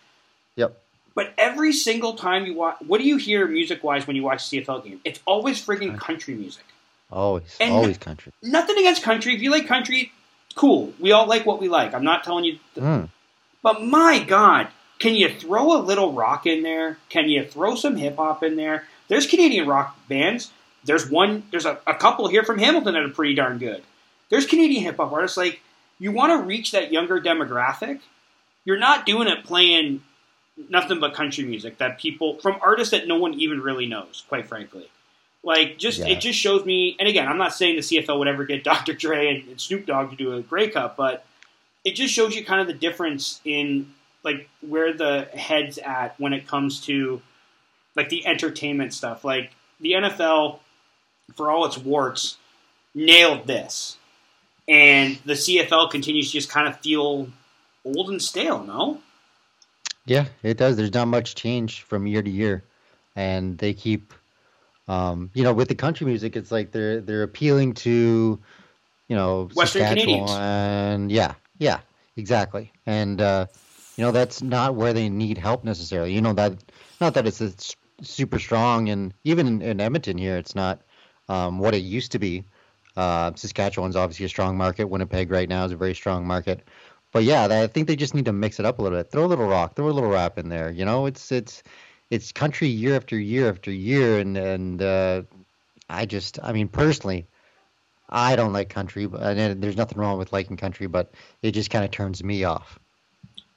[0.57, 0.79] Yep.
[1.14, 4.42] But every single time you watch, what do you hear music wise when you watch
[4.42, 5.01] a CFL game?
[5.05, 6.64] It's always friggin' country music.
[7.11, 8.33] Always, And- always country.
[8.42, 9.35] Nothing against country.
[9.35, 10.12] If you like country,
[10.55, 10.95] cool.
[10.99, 11.92] We all like what we like.
[11.95, 12.59] I'm not telling you.
[12.77, 13.09] Mm.
[13.62, 14.68] But my God,
[14.99, 16.97] can you throw a little rock in there?
[17.11, 18.87] Can you throw some hip hop in there?
[19.09, 20.51] There's Canadian rock bands.
[20.85, 21.42] There's one.
[21.51, 23.83] There's a, a couple here from Hamilton that are pretty darn good.
[24.31, 25.37] There's Canadian hip hop artists.
[25.37, 25.61] Like
[26.03, 28.01] you want to reach that younger demographic.
[28.65, 30.03] you're not doing it playing
[30.69, 34.47] nothing but country music that people from artists that no one even really knows, quite
[34.47, 34.88] frankly.
[35.43, 36.09] Like, just Yeah.
[36.09, 36.97] it just shows me.
[37.01, 38.93] And again, I'm not saying the CFL would ever get Dr.
[38.93, 41.25] Dre and, and Snoop Dogg to do a Grey Cup, but
[41.85, 46.33] it just shows you kind of the difference in like where the head's at when
[46.33, 47.21] it comes to
[47.97, 49.25] like the entertainment stuff.
[49.25, 50.61] Like the NFL,
[51.35, 52.37] for all its warts,
[52.95, 53.97] nailed this,
[54.68, 57.29] and the CFL continues to just kind of feel
[57.85, 58.62] old and stale.
[58.64, 59.01] No,
[60.07, 60.77] Yeah, it does.
[60.77, 62.64] There's not much change from year to year,
[63.14, 64.12] and they keep,
[64.88, 68.38] um, you know, with the country music, it's like they're they're appealing to,
[69.09, 70.31] you know, Western Canadians.
[70.31, 71.11] Saskatchewan.
[71.11, 71.81] Yeah, yeah,
[72.16, 72.72] exactly.
[72.87, 73.46] And uh,
[73.96, 76.12] you know, that's not where they need help necessarily.
[76.12, 76.55] You know that
[77.01, 80.81] not that it's, it's super strong, and even in, in Edmonton here, it's not
[81.29, 82.44] um, what it used to be.
[82.96, 84.88] Uh, Saskatchewan's obviously a strong market.
[84.88, 86.62] Winnipeg right now is a very strong market.
[87.12, 89.11] But yeah, I think they just need to mix it up a little bit.
[89.11, 90.70] Throw a little rock, throw a little rap in there.
[90.70, 91.62] You know, it's it's
[92.11, 95.22] it's country year after year after year, and and uh,
[95.88, 97.26] I just, I mean, personally,
[98.09, 101.70] I don't like country, but and there's nothing wrong with liking country, but it just
[101.70, 102.78] kind of turns me off.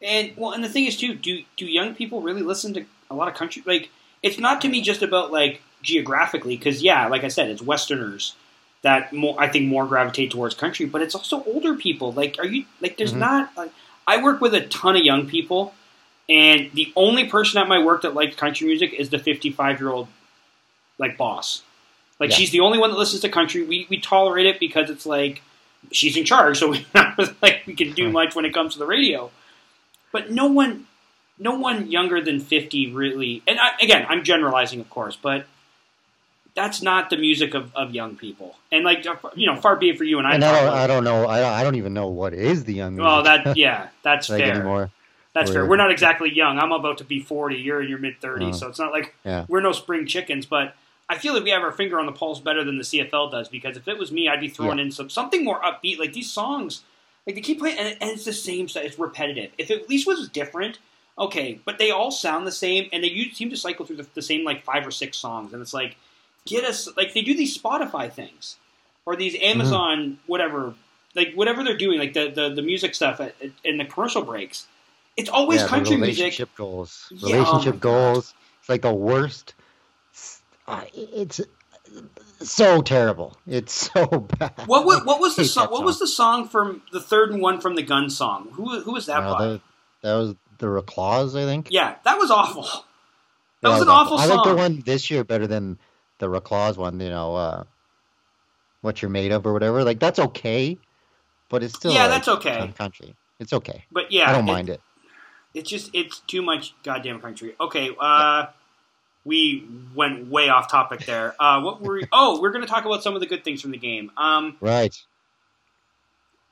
[0.01, 3.15] and well, and the thing is too, do do young people really listen to a
[3.15, 3.63] lot of country?
[3.65, 3.89] Like,
[4.21, 8.35] it's not to me just about like geographically, because yeah, like I said, it's Westerners
[8.85, 12.13] that more I think more gravitate towards country, but it's also older people.
[12.13, 12.97] Like, are you like?
[12.97, 13.17] There's Mhm.
[13.27, 13.51] not.
[13.57, 13.71] Like,
[14.07, 15.73] I work with a ton of young people,
[16.29, 19.89] and the only person at my work that likes country music is the 55 year
[19.89, 20.07] old
[20.99, 21.63] like boss.
[22.19, 22.35] Like, Yeah.
[22.37, 23.63] she's the only one that listens to country.
[23.63, 25.41] We we tolerate it because it's like
[25.91, 26.85] she's in charge, so we
[27.41, 29.31] like we can do much when it comes to the radio.
[30.11, 30.85] But no one,
[31.39, 33.41] no one younger than 50 really.
[33.47, 35.47] And I, again, I'm generalizing, of course, but
[36.55, 38.55] that's not the music of, of young people.
[38.71, 40.35] And like you know, far be it for you and I.
[40.35, 42.73] And I don't, I don't know, I don't, I don't even know what is the
[42.73, 42.95] young.
[42.95, 43.05] Music.
[43.05, 44.53] well, that yeah, that's like fair.
[44.55, 44.91] anymore.
[45.33, 45.65] That's fair.
[45.65, 46.57] We're- not exactly young.
[46.59, 47.57] I'm about to be 40.
[47.57, 49.45] You're in your mid 30s, Uh, so it's not like yeah.
[49.49, 50.45] we're no spring chickens.
[50.45, 50.75] But
[51.09, 53.49] I feel like we have our finger on the pulse better than the CFL does
[53.49, 55.99] because if it was me, I'd be throwing in some something more upbeat.
[55.99, 56.83] Like these songs,
[57.27, 58.83] like they keep playing, and, and it's the same stuff.
[58.85, 59.51] It's repetitive.
[59.57, 60.79] If it at least was different,
[61.19, 61.59] okay.
[61.65, 64.45] But they all sound the same, and they seem to cycle through the, the same
[64.45, 65.97] like five or six songs, and it's like
[66.45, 68.57] get us like they do these Spotify things
[69.05, 70.73] or these Amazon whatever,
[71.15, 74.23] like whatever they're doing, like the the, the music stuff at, at, in the commercial
[74.23, 74.67] breaks.
[75.17, 76.17] It's always yeah, the country music.
[76.17, 77.07] relationship goals.
[77.11, 78.33] Yeah, oh Relationship goals.
[78.59, 79.53] It's like the worst.
[80.67, 81.39] Uh, It's
[82.41, 83.37] so terrible.
[83.47, 84.53] It's so bad.
[84.65, 85.67] What was, what was the song?
[85.69, 88.49] What was the song from the third and one from the Gun song?
[88.53, 89.47] Who who was that Uh, by?
[89.47, 89.61] that,
[90.01, 91.67] that was the Reklaws, I think.
[91.71, 92.63] Yeah, that was awful.
[93.61, 94.31] That Yeah, was an awful song.
[94.31, 95.79] I like the one this year better than
[96.19, 96.99] the Reklaws one.
[96.99, 97.63] You know, uh,
[98.81, 99.83] what you're made of or whatever.
[99.83, 100.77] Like that's okay,
[101.49, 102.73] but it's still Yeah, like, that's okay.
[102.77, 103.15] Country.
[103.39, 103.83] It's okay.
[103.91, 104.81] But yeah, I don't it- mind it.
[105.53, 107.55] It's just it's too much goddamn country.
[107.61, 108.47] Okay, uh,
[109.23, 111.33] we went way off topic there.
[111.39, 112.07] Uh, what were we?
[112.11, 114.11] Oh, we're going to talk about some of the good things from the game.
[114.17, 114.93] Um, Right.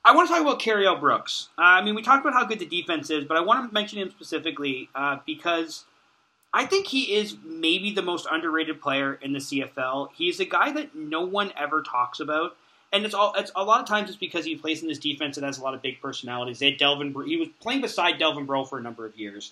[0.06, 1.50] I want to talk about Cariel Brooks.
[1.58, 3.74] Uh, I mean, we talked about how good the defense is, but I want to
[3.74, 5.86] mention him specifically uh, because
[6.54, 10.10] I think he is maybe the most underrated player in the CFL.
[10.14, 12.56] He's a guy that no one ever talks about,
[12.92, 13.34] and it's all.
[13.36, 15.64] It's a lot of times it's because he plays in this defense that has a
[15.64, 16.60] lot of big personalities.
[16.60, 17.16] They had Delvin.
[17.26, 19.52] He was playing beside Delvin Breaux for a number of years,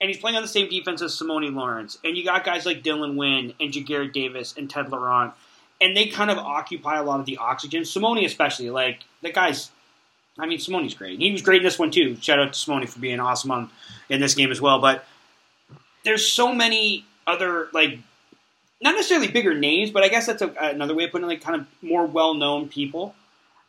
[0.00, 1.98] and he's playing on the same defense as Simoni Lawrence.
[2.02, 5.34] And you got guys like Dylan Wynn and Ja'Gared Davis and Ted Laurent,
[5.82, 7.82] and they kind of occupy a lot of the oxygen.
[7.82, 9.70] Simoni especially, like the guy's
[10.38, 11.18] I mean, Simoni's great.
[11.18, 12.16] He was great in this one too.
[12.20, 13.70] Shout out to Simoni for being awesome on,
[14.08, 14.78] in this game as well.
[14.78, 15.04] But
[16.04, 17.98] there's so many other like,
[18.80, 21.28] not necessarily bigger names, but I guess that's a, another way of putting it.
[21.28, 23.14] Like, kind of more well-known people.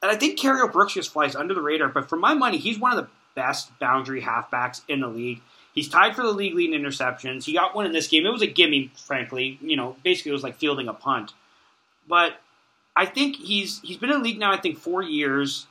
[0.01, 1.89] And I think Cariel Brooks just flies under the radar.
[1.89, 5.41] But for my money, he's one of the best boundary halfbacks in the league.
[5.73, 7.43] He's tied for the league lead in interceptions.
[7.43, 8.25] He got one in this game.
[8.25, 9.57] It was a gimme, frankly.
[9.61, 11.33] You know, basically it was like fielding a punt.
[12.07, 12.39] But
[12.95, 14.51] I think he's he's been in the league now.
[14.51, 15.67] I think four years.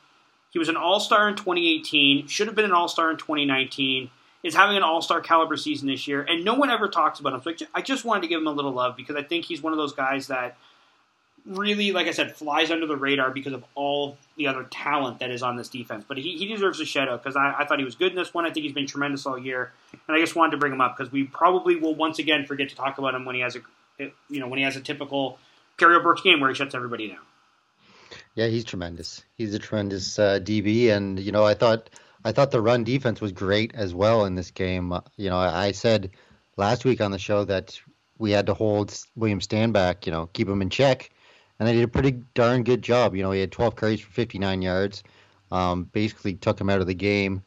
[0.50, 2.26] He was an All Star in 2018.
[2.26, 4.10] Should have been an All Star in 2019.
[4.44, 7.34] Is having an All Star caliber season this year, and no one ever talks about
[7.34, 7.56] him.
[7.58, 9.72] So I just wanted to give him a little love because I think he's one
[9.72, 10.56] of those guys that
[11.48, 15.30] really, like I said, flies under the radar because of all the other talent that
[15.30, 16.04] is on this defense.
[16.06, 18.16] But he, he deserves a shout out because I, I thought he was good in
[18.16, 18.44] this one.
[18.44, 19.72] I think he's been tremendous all year,
[20.06, 22.68] and I just wanted to bring him up because we probably will once again forget
[22.68, 23.60] to talk about him when he has a,
[24.28, 25.38] you know, when he has a typical
[25.78, 27.18] Cariel Brooks game where he shuts everybody down.
[28.34, 29.24] Yeah, he's tremendous.
[29.36, 31.90] He's a tremendous uh, DB, and you know, I thought
[32.28, 34.92] I thought the run defense was great as well in this game.
[34.92, 36.10] Uh, you know, I, said
[36.58, 37.80] last week on the show that
[38.18, 41.08] we had to hold William Stanback, you know, keep him in check,
[41.58, 43.16] and they did a pretty darn good job.
[43.16, 45.04] You know, he had 12 carries for 59 yards,
[45.50, 47.44] um, basically took him out of the game.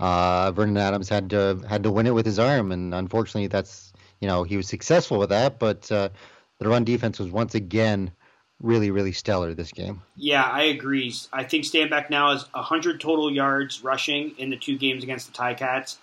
[0.00, 3.92] Uh, Vernon Adams had to had to win it with his arm, and unfortunately, that's
[4.20, 6.08] you know he was successful with that, but uh,
[6.58, 8.10] the run defense was once again
[8.60, 10.02] really really stellar this game.
[10.16, 11.14] Yeah, I agree.
[11.32, 15.36] I think Stanback now is 100 total yards rushing in the two games against the
[15.38, 15.96] Ticats,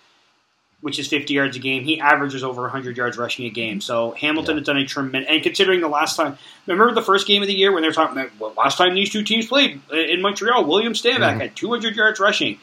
[0.80, 1.82] which is 50 yards a game.
[1.84, 3.80] He averages over 100 yards rushing a game.
[3.80, 4.60] So Hamilton Yeah.
[4.60, 5.30] has done a tremendous.
[5.30, 7.94] And considering the last time, remember the first game of the year when they were
[7.94, 11.40] talking about well, last time these two teams played in Montreal, William Stanback Mhm.
[11.40, 12.58] had 200 yards rushing.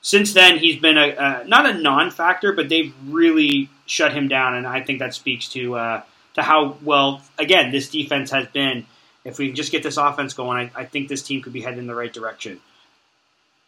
[0.00, 4.54] Since then, he's been a, a not a non-factor, but they've really shut him down,
[4.54, 6.02] and I think that speaks to uh,
[6.34, 8.86] to how well again this defense has been.
[9.26, 11.60] If we can just get this offense going, I, I think this team could be
[11.60, 12.60] heading in the right direction.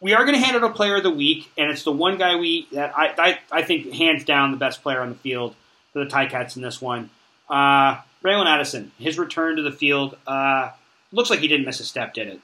[0.01, 2.19] We are going to hand out a player of the week, and it's the one
[2.19, 5.57] guy we that I, I, I think hands down the best player on the field
[5.93, 7.11] for the Ticats in this one.
[7.51, 10.71] Uh, Bralon Addison, his return to the field uh,
[11.11, 12.41] looks like he didn't miss a step, did it?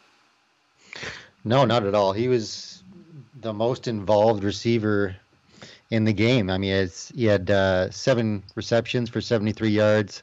[1.45, 2.13] No, not at all.
[2.13, 2.83] He was
[3.41, 5.15] the most involved receiver
[5.91, 6.51] in the game.
[6.51, 10.23] I mean, he had uh, seven receptions for 73 yards,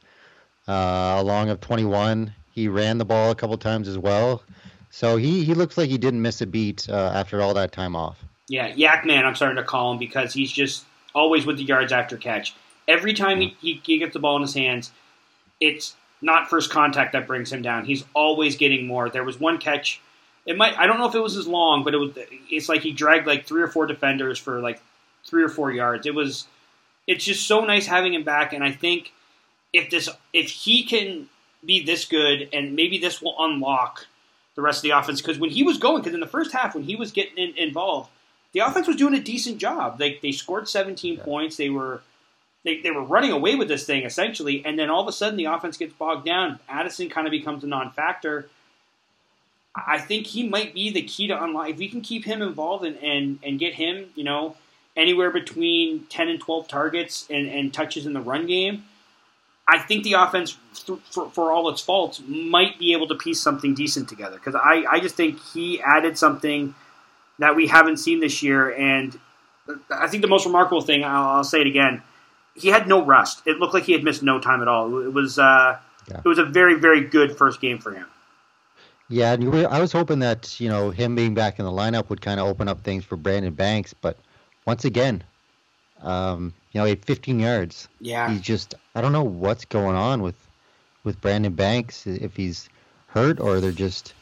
[0.68, 2.34] uh, along of 21.
[2.52, 4.42] He ran the ball a couple times as well.
[4.90, 7.96] So he, he looks like he didn't miss a beat uh, after all that time
[7.96, 8.22] off.
[8.48, 10.84] Yeah, Yak Man, I'm starting to call him because he's just
[11.14, 12.54] always with the yards after catch.
[12.86, 14.92] Every time he, he, he gets the ball in his hands,
[15.60, 17.86] it's not first contact that brings him down.
[17.86, 19.08] He's always getting more.
[19.08, 20.00] There was one catch.
[20.44, 22.10] It might I don't know if it was as long, but it was
[22.50, 24.80] it's like he dragged like three or four defenders for like
[25.24, 26.06] three or four yards.
[26.06, 26.46] It was
[27.06, 29.12] it's just so nice having him back and I think
[29.72, 31.28] if this if he can
[31.64, 34.06] be this good and maybe this will unlock
[34.54, 36.74] the rest of the offense because when he was going because in the first half
[36.74, 38.10] when he was getting in, involved
[38.52, 39.98] the offense was doing a decent job.
[39.98, 41.24] They they scored 17 Yeah.
[41.24, 41.56] points.
[41.56, 42.02] They were
[42.64, 45.36] they, they were running away with this thing essentially, and then all of a sudden
[45.36, 46.60] the offense gets bogged down.
[46.68, 48.48] Addison kind of becomes a non-factor.
[49.74, 51.70] I think he might be the key to unlock.
[51.70, 54.54] If we can keep him involved and, and, and get him, you know,
[54.96, 58.84] anywhere between 10 and 12 targets and, and touches in the run game,
[59.68, 63.40] I think the offense, th- for, for all its faults, might be able to piece
[63.40, 64.36] something decent together.
[64.36, 66.74] Because I, I just think he added something
[67.38, 68.70] that we haven't seen this year.
[68.74, 69.18] And
[69.90, 72.02] I think the most remarkable thing, I'll, I'll say it again,
[72.54, 73.42] he had no rust.
[73.46, 75.00] It looked like he had missed no time at all.
[75.00, 76.18] It was uh, Yeah.
[76.18, 78.06] it was a very very good first game for him.
[79.08, 82.10] Yeah, and were, I was hoping that you know him being back in the lineup
[82.10, 84.18] would kind of open up things for Brandon Banks, but
[84.66, 85.24] once again,
[86.02, 87.88] um, you know, he had 15 yards.
[88.00, 90.36] Yeah, He's just I don't know what's going on with
[91.04, 92.68] with Brandon Banks if he's
[93.08, 94.14] hurt or they're just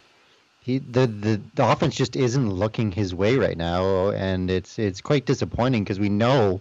[0.60, 5.00] he the the, the offense just isn't looking his way right now, and it's it's
[5.00, 6.60] quite disappointing because we know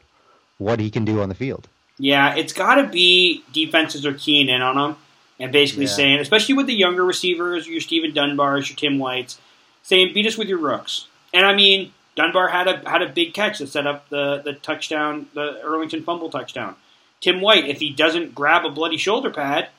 [0.57, 1.67] what he can do on the field.
[1.97, 4.97] Yeah, it's got to be defenses are keying in on him
[5.39, 5.91] and basically Yeah.
[5.91, 9.37] saying, especially with the younger receivers, your Stephen Dunbars, your Tim Whites,
[9.83, 11.07] saying beat us with your rooks.
[11.33, 14.51] And I mean, Dunbar had a had a big catch that set up the the
[14.51, 16.75] touchdown, the Erlington fumble touchdown.
[17.21, 19.69] Tim White, if he doesn't grab a bloody shoulder pad,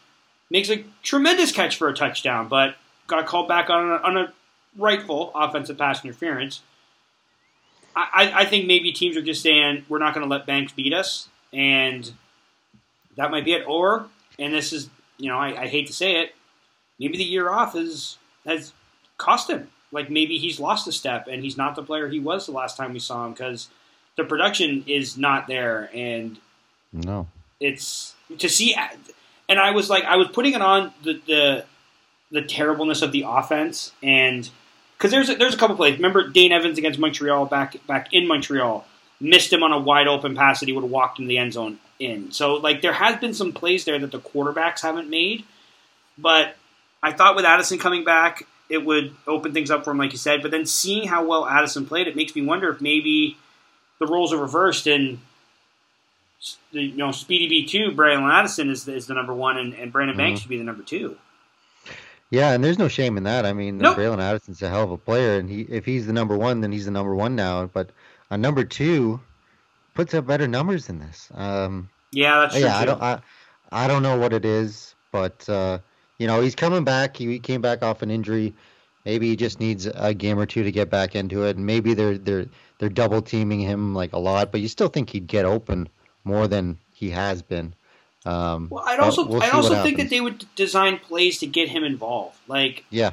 [0.49, 2.77] makes a tremendous catch for a touchdown, but
[3.09, 4.33] got called back on a, on a
[4.75, 6.63] rightful offensive pass interference.
[7.95, 10.73] I, I- I think maybe teams are just saying we're not going to let Banks
[10.73, 12.11] beat us, and
[13.17, 13.65] that might be it.
[13.67, 14.07] Or,
[14.39, 16.35] and this is, you know, I, I hate to say it,
[16.99, 18.73] maybe the year off is has
[19.19, 19.69] cost him.
[19.93, 22.77] Like maybe he's lost a step, and he's not the player he was the last
[22.77, 23.69] time we saw him because
[24.17, 26.39] the production is not there, and
[26.93, 27.27] No.
[27.59, 28.77] it's to see.
[29.49, 31.65] And I was like, I was putting it on the the,
[32.31, 34.49] the terribleness of the offense, and
[34.97, 35.97] because there's a, there's a couple plays.
[35.97, 38.87] Remember Dane Evans against Montreal back back in Montreal,
[39.21, 41.53] missed him on a wide open pass that he would have walked in the end
[41.55, 42.31] zone in.
[42.31, 45.45] So like there has been some plays there that the quarterbacks haven't made,
[46.17, 46.55] but
[47.03, 50.19] I thought with Addison coming back, it would open things up for him, like you
[50.19, 50.41] said.
[50.43, 53.37] But then seeing how well Addison played, it makes me wonder if maybe
[53.99, 55.19] the roles are reversed and
[56.73, 59.75] the, you know Speedy B two, Bralon Addison is the, is the number one, and,
[59.75, 60.43] and Brandon Banks Mhm.
[60.43, 61.17] should be the number two.
[62.31, 63.45] Yeah, and there's no shame in that.
[63.45, 63.97] I mean, Nope.
[63.97, 66.71] Bralon Addison's a hell of a player, and he if he's the number one, then
[66.73, 67.67] he's the number one now.
[67.67, 67.91] But
[68.31, 69.21] a number two
[69.95, 71.29] puts up better numbers than this.
[71.35, 72.65] Um, Yeah, that's true.
[72.65, 73.21] yeah, I don't, I,
[73.73, 75.81] I don't know what it is, but uh,
[76.21, 77.17] you know, he's coming back.
[77.17, 78.53] He, came back off an injury.
[79.07, 81.57] Maybe he just needs a game or two to get back into it.
[81.57, 82.45] And maybe they're they're
[82.79, 85.89] they're double teaming him like a lot, but you still think he'd get open
[86.25, 87.73] more than he has been.
[88.27, 91.71] Um, Well, I'd also we'll I also think that they would design plays to get
[91.71, 92.37] him involved.
[92.47, 93.13] Like Yeah.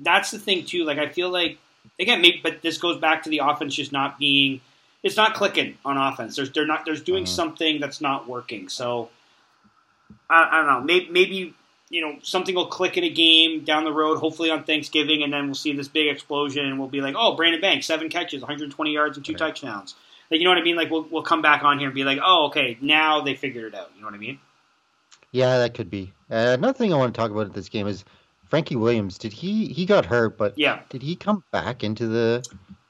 [0.00, 0.82] that's the thing too.
[0.82, 1.56] Like I feel like
[2.00, 4.60] again, maybe, but this goes back to the offense just not being.
[5.04, 6.34] It's not clicking on offense.
[6.34, 6.84] There's they're not.
[6.84, 7.28] There's doing Mhm.
[7.28, 8.68] something that's not working.
[8.68, 9.08] So
[10.28, 10.80] I, I don't know.
[10.80, 11.54] Maybe, maybe
[11.90, 15.32] you know, something will click in a game down the road, hopefully on Thanksgiving, and
[15.32, 18.40] then we'll see this big explosion, and we'll be like, oh, Brandon Banks, seven catches,
[18.40, 19.38] 120 yards, and two right.
[19.38, 19.96] touchdowns.
[20.30, 20.76] Like, you know what I mean?
[20.76, 23.74] Like, we'll we'll come back on here and be like, oh, okay, now they figured
[23.74, 23.90] it out.
[23.96, 24.38] You know what I mean?
[25.32, 26.12] Yeah, that could be.
[26.30, 28.04] Uh, another thing I want to talk about at this game is
[28.48, 29.18] Frankie Williams.
[29.18, 30.38] Did he he got hurt?
[30.38, 32.44] But yeah, did he come back into the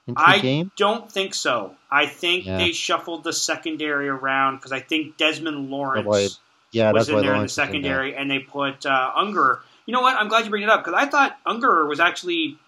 [0.06, 0.66] into I the game?
[0.66, 1.74] I don't think so.
[1.90, 2.58] I think yeah.
[2.58, 6.38] they shuffled the secondary around because I think Desmond Lawrence
[6.72, 9.60] yeah, was in there in the secondary, and they put uh, Unger.
[9.86, 10.16] You know what?
[10.16, 12.58] I'm glad you bring it up because I thought Unger was actually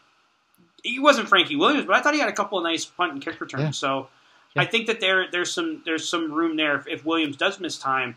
[0.83, 3.23] he wasn't Frankie Williams, but I thought he had a couple of nice punt and
[3.23, 3.63] kick returns.
[3.63, 3.71] Yeah.
[3.71, 4.09] So
[4.55, 4.63] yeah.
[4.63, 7.79] I think that there there's some there's some room there if, if Williams does miss
[7.79, 8.17] time.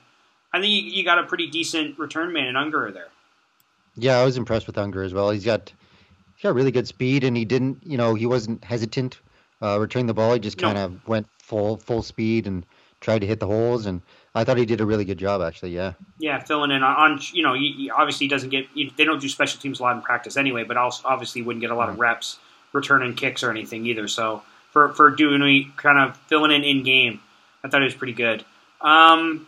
[0.53, 3.09] I think you, you, got a pretty decent return man in Unger there.
[3.97, 5.29] Yeah, I was impressed with Unger as well.
[5.29, 5.71] He's got
[6.35, 9.19] he's got really good speed, and he didn't you know he wasn't hesitant
[9.61, 10.33] uh, returning the ball.
[10.33, 10.99] He just kind of no.
[11.05, 12.65] went full full speed and
[13.01, 14.01] tried to hit the holes and
[14.35, 15.73] I thought he did a really good job, actually.
[15.73, 15.93] Yeah.
[16.19, 18.67] Yeah, filling in on, you know, he, he obviously doesn't get.
[18.75, 21.71] They don't do special teams a lot in practice anyway, but also obviously wouldn't get
[21.71, 22.37] a lot of reps
[22.73, 24.09] returning kicks or anything either.
[24.09, 27.21] So for for doing kind of filling in in game,
[27.63, 28.43] I thought it was pretty good.
[28.81, 29.47] Um,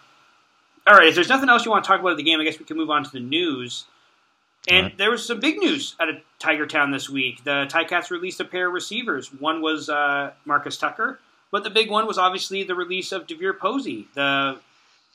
[0.88, 2.58] all right, if there's nothing else you want to talk about the game, I guess
[2.58, 3.86] we can move on to the news.
[4.70, 4.98] And right.
[4.98, 7.44] there was some big news out of Tiger Town this week.
[7.44, 9.34] The Ticats released a pair of receivers.
[9.34, 11.20] One was uh, Marcus Tucker,
[11.52, 14.60] but the big one was obviously the release of DeVier Posey, the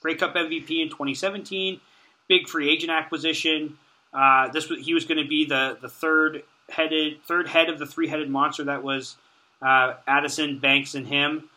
[0.03, 1.81] Grey Cup MVP in 2017,
[2.29, 3.79] big free agent acquisition.
[4.13, 7.79] Uh, this was, he was going to be the the third headed third head of
[7.79, 9.17] the three headed monster that was
[9.63, 11.49] uh, Addison, Banks, and him.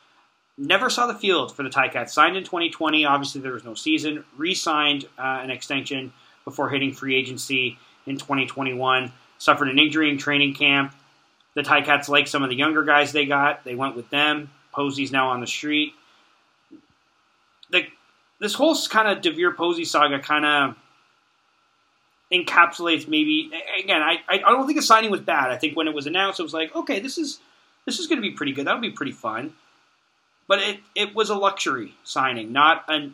[0.57, 2.11] Never saw the field for the Ticats.
[2.11, 3.03] Signed in 2020.
[3.03, 4.23] Obviously, there was no season.
[4.37, 6.13] Re-signed uh, an extension
[6.45, 9.11] before hitting free agency in 2021.
[9.37, 10.93] Suffered an injury in training camp.
[11.55, 13.65] The Ticats like some of the younger guys they got.
[13.65, 14.49] They went with them.
[14.73, 15.93] Posey's now on the street.
[18.39, 20.75] This whole kind of DeVier Posey saga kind of
[22.33, 25.51] encapsulates maybe again I I don't think the signing was bad.
[25.51, 27.39] I think when it was announced, it was like okay, this is
[27.85, 28.65] this is going to be pretty good.
[28.65, 29.53] That'll be pretty fun.
[30.47, 33.11] But it it was a luxury signing, not a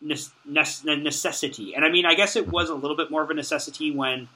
[0.00, 1.74] necessity.
[1.74, 4.28] And I mean, I guess it was a little bit more of a necessity when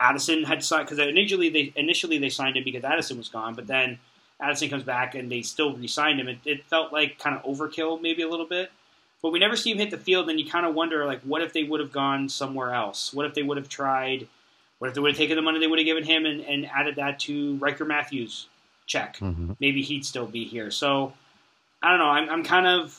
[0.00, 3.66] Addison had signed because initially they initially they signed him because Addison was gone, but
[3.66, 3.98] then
[4.40, 6.28] Addison comes back and they still re-signed him.
[6.28, 8.70] It, it felt like kind of overkill, maybe a little bit
[9.22, 10.28] but we never see him hit the field.
[10.28, 13.14] And you kind of wonder, like, what if they would have gone somewhere else?
[13.14, 14.26] What if they would have tried?
[14.78, 16.66] What if they would have taken the money they would have given him and, and
[16.66, 18.48] added that to Ryker Mathews
[18.86, 19.16] check?
[19.18, 19.52] Mm-hmm.
[19.60, 20.72] Maybe he'd still be here.
[20.72, 21.12] So
[21.82, 22.10] I don't know.
[22.10, 22.98] I'm, I'm kind of.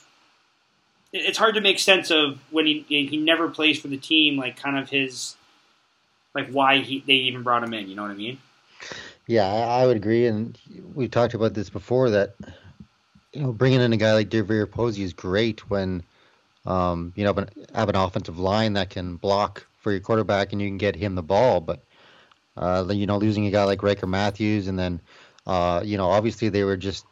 [1.11, 4.37] It's hard to make sense of when he he never plays for the team.
[4.37, 5.35] Like, kind of his
[6.33, 7.87] like why he they even brought him in.
[7.87, 8.39] You know what I mean?
[9.27, 10.57] Yeah, I would agree, and
[10.93, 12.35] we talked about this before that
[13.31, 16.03] you know bringing in a guy like DeVier Posey is great when
[16.65, 17.33] um, you know,
[17.73, 21.15] have an offensive line that can block for your quarterback and you can get him
[21.15, 21.59] the ball.
[21.59, 21.83] But
[22.55, 25.01] uh, you know, losing a guy like Ryker Mathews, and then
[25.45, 27.05] uh, you know, obviously they were just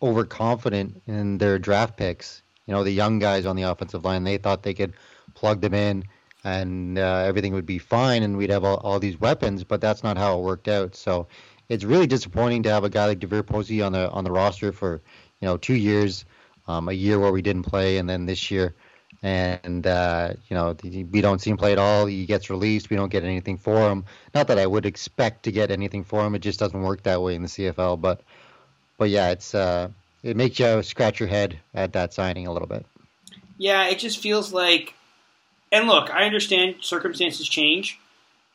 [0.00, 2.42] overconfident in their draft picks.
[2.66, 4.94] You know, the young guys on the offensive line, they thought they could
[5.34, 6.04] plug them in
[6.44, 10.02] and uh, everything would be fine and we'd have all, all these weapons, but that's
[10.02, 10.94] not how it worked out.
[10.96, 11.28] So
[11.68, 14.72] it's really disappointing to have a guy like DeVier Posey on the on the roster
[14.72, 15.00] for
[15.40, 16.24] you know two years,
[16.66, 18.74] um, a year where we didn't play, and then this year
[19.22, 22.06] and uh, you know we don't see him play at all.
[22.06, 22.90] He gets released.
[22.90, 24.04] We don't get anything for him.
[24.34, 26.34] Not that I would expect to get anything for him.
[26.34, 28.00] It just doesn't work that way in the CFL.
[28.00, 28.20] But
[28.98, 29.88] but yeah, it's uh,
[30.22, 32.84] it makes you scratch your head at that signing a little bit.
[33.58, 34.94] Yeah, it just feels like.
[35.70, 37.98] And look, I understand circumstances change,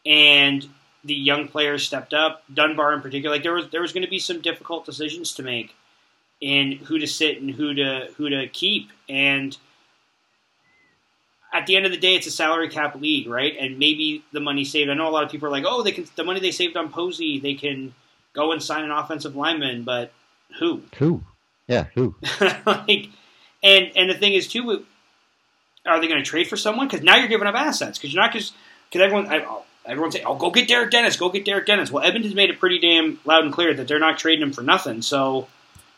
[0.05, 0.67] and
[1.03, 2.43] the young players stepped up.
[2.53, 5.43] Dunbar in particular, like there was there was going to be some difficult decisions to
[5.43, 5.73] make
[6.39, 9.57] in who to sit and who to who to keep and
[11.53, 13.55] at the end of the day, it's a salary cap league, right?
[13.59, 14.89] And maybe the money saved.
[14.89, 16.75] I know a lot of people are like, "Oh, they can the money they saved
[16.75, 17.93] on Posey, they can
[18.33, 20.11] go and sign an offensive lineman." But
[20.59, 20.83] who?
[20.97, 21.23] Who?
[21.67, 22.15] Yeah, who?
[22.65, 23.09] like,
[23.63, 24.85] and and the thing is too,
[25.85, 26.87] are they going to trade for someone?
[26.87, 27.97] Because now you're giving up assets.
[27.97, 28.53] Because you're not just
[28.89, 29.45] because everyone I,
[29.85, 32.59] everyone say, "Oh, go get Derek Dennis, go get Derek Dennis." Well, Edmonton's made it
[32.59, 35.01] pretty damn loud and clear that they're not trading him for nothing.
[35.01, 35.47] So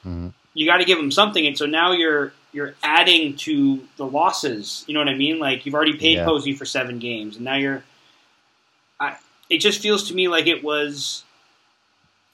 [0.05, 0.29] mm-hmm.
[0.53, 1.45] you got to give him something.
[1.45, 4.83] And so now you're you're adding to the losses.
[4.87, 5.39] You know what I mean?
[5.39, 6.25] Like you've already paid yeah.
[6.25, 7.83] Posey for seven games, and now you're.
[8.99, 9.17] I,
[9.49, 11.23] it just feels to me like it was.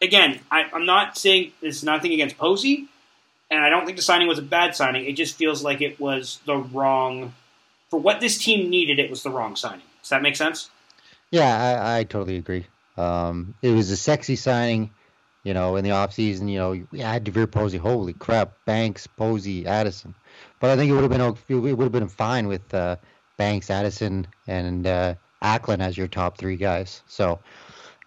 [0.01, 2.87] Again, I, I'm not saying it's nothing against Posey,
[3.49, 5.05] and I don't think the signing was a bad signing.
[5.05, 7.33] It just feels like it was the wrong
[7.89, 8.99] for what this team needed.
[8.99, 9.85] It was the wrong signing.
[10.01, 10.69] Does that make sense?
[11.31, 12.65] Yeah, I, I totally agree.
[12.97, 14.91] Um, it was a sexy signing
[15.45, 17.77] you know, in the offseason, you know, we had DeVier Posey.
[17.77, 20.15] Holy crap, Banks, Posey, Addison.
[20.59, 22.95] But I think it would have been it would have been fine with uh,
[23.37, 27.03] Banks, Addison, and uh, Acklin as your top three guys.
[27.07, 27.39] So,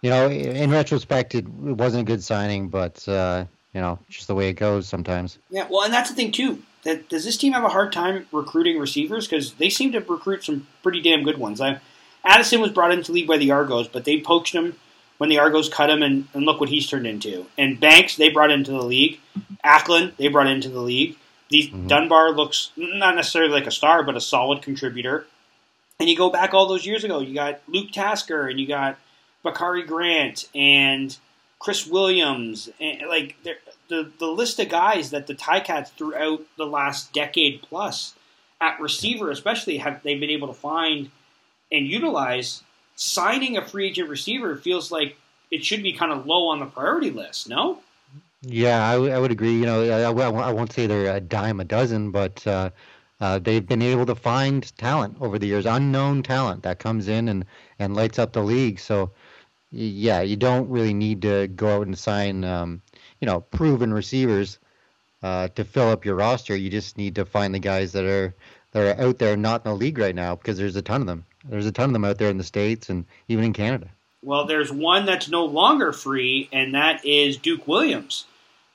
[0.01, 4.27] you know, in retrospect, it, it wasn't a good signing, but uh, you know, just
[4.27, 5.39] the way it goes sometimes.
[5.49, 6.61] Yeah, well, and that's the thing too.
[6.83, 10.43] That does this team have a hard time recruiting receivers because they seem to recruit
[10.43, 11.61] some pretty damn good ones.
[11.61, 11.79] I,
[12.25, 14.75] Addison was brought into the league by the Argos, but they poached him
[15.19, 17.45] when the Argos cut him, and, and look what he's turned into.
[17.57, 19.19] And Banks, they brought into the league.
[19.63, 21.15] Acklin, they brought into the league.
[21.49, 21.87] These Mhm.
[21.87, 25.27] Dunbar looks not necessarily like a star, but a solid contributor.
[25.99, 28.97] And you go back all those years ago, you got Luke Tasker and you got
[29.43, 31.15] Bakari Grant and
[31.59, 37.11] Chris Williams, and like the the list of guys that the Ticats throughout the last
[37.11, 38.13] decade plus
[38.61, 41.09] at receiver, especially, have they've been able to find
[41.71, 42.63] and utilize.
[43.01, 45.17] Signing a free agent receiver feels like
[45.51, 47.47] it should be kind of low on the priority list.
[47.47, 47.79] No,
[48.41, 49.53] Yeah, I, w- I would agree.
[49.53, 52.71] You know, I, won't say they're a dime a dozen, but uh,
[53.21, 57.27] uh, they've been able to find talent over the years, unknown talent that comes in
[57.27, 57.45] and,
[57.79, 58.79] and lights up the league.
[58.79, 59.11] So,
[59.71, 62.81] yeah, you don't really need to go out and sign, um,
[63.19, 64.57] you know, proven receivers
[65.21, 66.55] uh, to fill up your roster.
[66.55, 68.35] You just need to find the guys that are
[68.71, 71.07] that are out there not in the league right now because there's a ton of
[71.07, 71.25] them.
[71.45, 73.89] There's a ton of them out there in the states and even in Canada.
[74.21, 78.25] Well, there's one that's no longer free, and that is Duke Williams.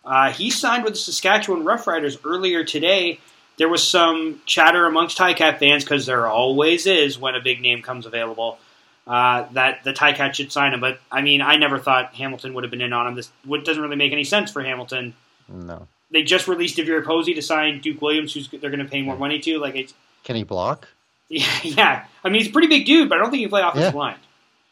[0.04, 3.20] Uh, he signed with the Saskatchewan Roughriders earlier today.
[3.58, 7.82] There was some chatter amongst Ticat fans, because there always is when a big name
[7.82, 8.58] comes available,
[9.06, 10.80] uh, that the Ticat should sign him.
[10.80, 13.14] But, I mean, I never thought Hamilton would have been in on him.
[13.14, 15.14] This doesn't really make any sense for Hamilton.
[15.46, 15.88] No.
[16.10, 19.16] They just released DeVier Posey to sign Duke Williams, who's they're going to pay more
[19.16, 19.58] money to.
[19.58, 19.92] Like, it's,
[20.22, 20.88] Can he block?
[21.28, 22.04] Yeah, yeah.
[22.22, 23.94] I mean, he's a pretty big dude, but I don't think he can play offensive
[23.94, 23.98] Yeah.
[23.98, 24.16] line.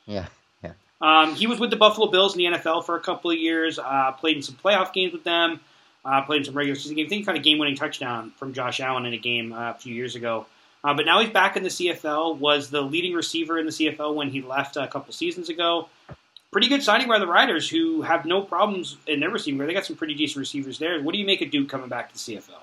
[0.06, 0.26] Yeah.
[1.00, 3.76] Um, he was with the Buffalo Bills in the NFL for a couple of years.
[3.76, 5.58] Uh, played in some playoff games with them.
[6.04, 7.06] Uh, played in some regular season games.
[7.06, 9.74] I think he caught a game-winning touchdown from Josh Allen in a game uh, a
[9.74, 10.46] few years ago.
[10.84, 12.38] Uh, but now he's back in the CFL.
[12.38, 15.88] Was the leading receiver in the CFL when he left a couple seasons ago.
[16.52, 19.58] Pretty good signing by the Riders, who have no problems in their receiving.
[19.66, 21.02] They got some pretty decent receivers there.
[21.02, 22.62] What do you make of Duke coming back to the CFL?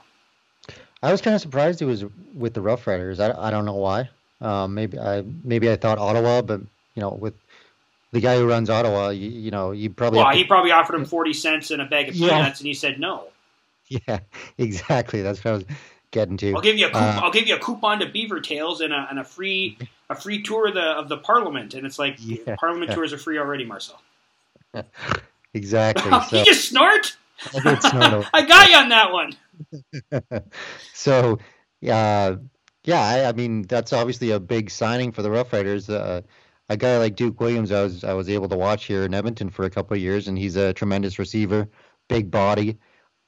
[1.01, 3.19] I was kind of surprised he was with the Rough Riders.
[3.19, 4.09] I, I don't know why.
[4.41, 6.61] Um, maybe I maybe I thought Ottawa, but
[6.95, 7.33] you know, with
[8.11, 10.95] the guy who runs Ottawa, you, you know, you probably Well, to- he probably offered
[10.95, 12.29] him forty cents and a bag of Yeah.
[12.29, 13.25] peanuts, and he said no.
[13.87, 14.19] yeah,
[14.57, 15.21] exactly.
[15.21, 15.65] That's what I was
[16.11, 16.53] getting to.
[16.53, 18.93] I'll give you a coup- Uh, I'll give you a coupon to Beaver Tails and
[18.93, 19.77] a, and a free
[20.09, 22.55] a free tour of the of the Parliament, and it's like Yeah.
[22.57, 24.01] Parliament tours are free already, Marcel.
[25.53, 26.11] Exactly.
[26.39, 27.17] you just snort.
[27.55, 29.33] I snort I got you on that one.
[30.93, 31.39] so
[31.81, 32.35] yeah,
[32.83, 33.01] yeah.
[33.01, 35.89] I, I mean, that's obviously a big signing for the Rough Riders.
[35.89, 36.21] Uh,
[36.69, 39.49] a guy like Duke Williams, I was I was able to watch here in Edmonton
[39.49, 41.67] for a couple of years, and he's a tremendous receiver,
[42.07, 42.77] big body.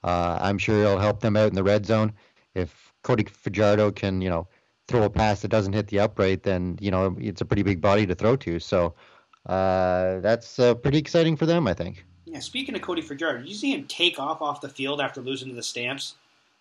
[0.04, 2.14] Uh, I'm sure he'll help them out in the red zone.
[2.56, 4.48] If Cody Fajardo can, you know,
[4.88, 7.82] throw a pass that doesn't hit the upright, then you know it's a pretty big
[7.82, 8.60] body to throw to.
[8.60, 8.94] So
[9.48, 12.06] uh, that's uh, pretty exciting for them, I think.
[12.26, 12.40] Yeah.
[12.40, 15.50] Speaking of Cody Fajardo, did you see him take off off the field after losing
[15.50, 16.16] to the Stamps?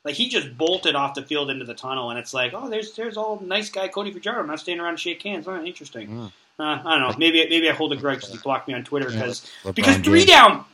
[0.05, 2.93] Like he just bolted off the field into the tunnel, and it's like, oh, there's
[2.95, 4.41] there's all nice guy Cody Fajardo.
[4.41, 5.47] I'm not staying around to shake hands.
[5.47, 6.09] Oh, interesting.
[6.09, 6.33] Mm.
[6.59, 7.15] Uh, I don't know.
[7.19, 9.75] Maybe maybe I hold a grudge because he blocked me on Twitter Yeah, because LeBron
[9.75, 10.31] because three James.
[10.31, 10.65] down,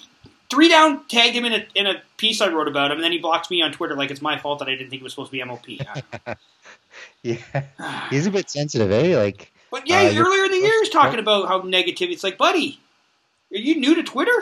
[0.50, 3.12] three down tagged him in a in a piece I wrote about him, and then
[3.12, 5.12] he blocked me on Twitter like it's my fault that I didn't think it was
[5.12, 5.66] supposed to be MOP.
[7.22, 7.36] Yeah,
[8.10, 9.18] he's a bit sensitive, eh?
[9.18, 9.52] Like.
[9.70, 12.08] but yeah, Uh, earlier in the year, he's talking about how negative.
[12.10, 12.80] It's like, buddy,
[13.52, 14.32] are you new to Twitter?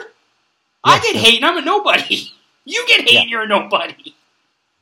[0.83, 1.21] I get yeah.
[1.21, 2.31] hate, and I'm a nobody.
[2.67, 3.21] You get hate, Yeah.
[3.21, 4.15] and you're a nobody.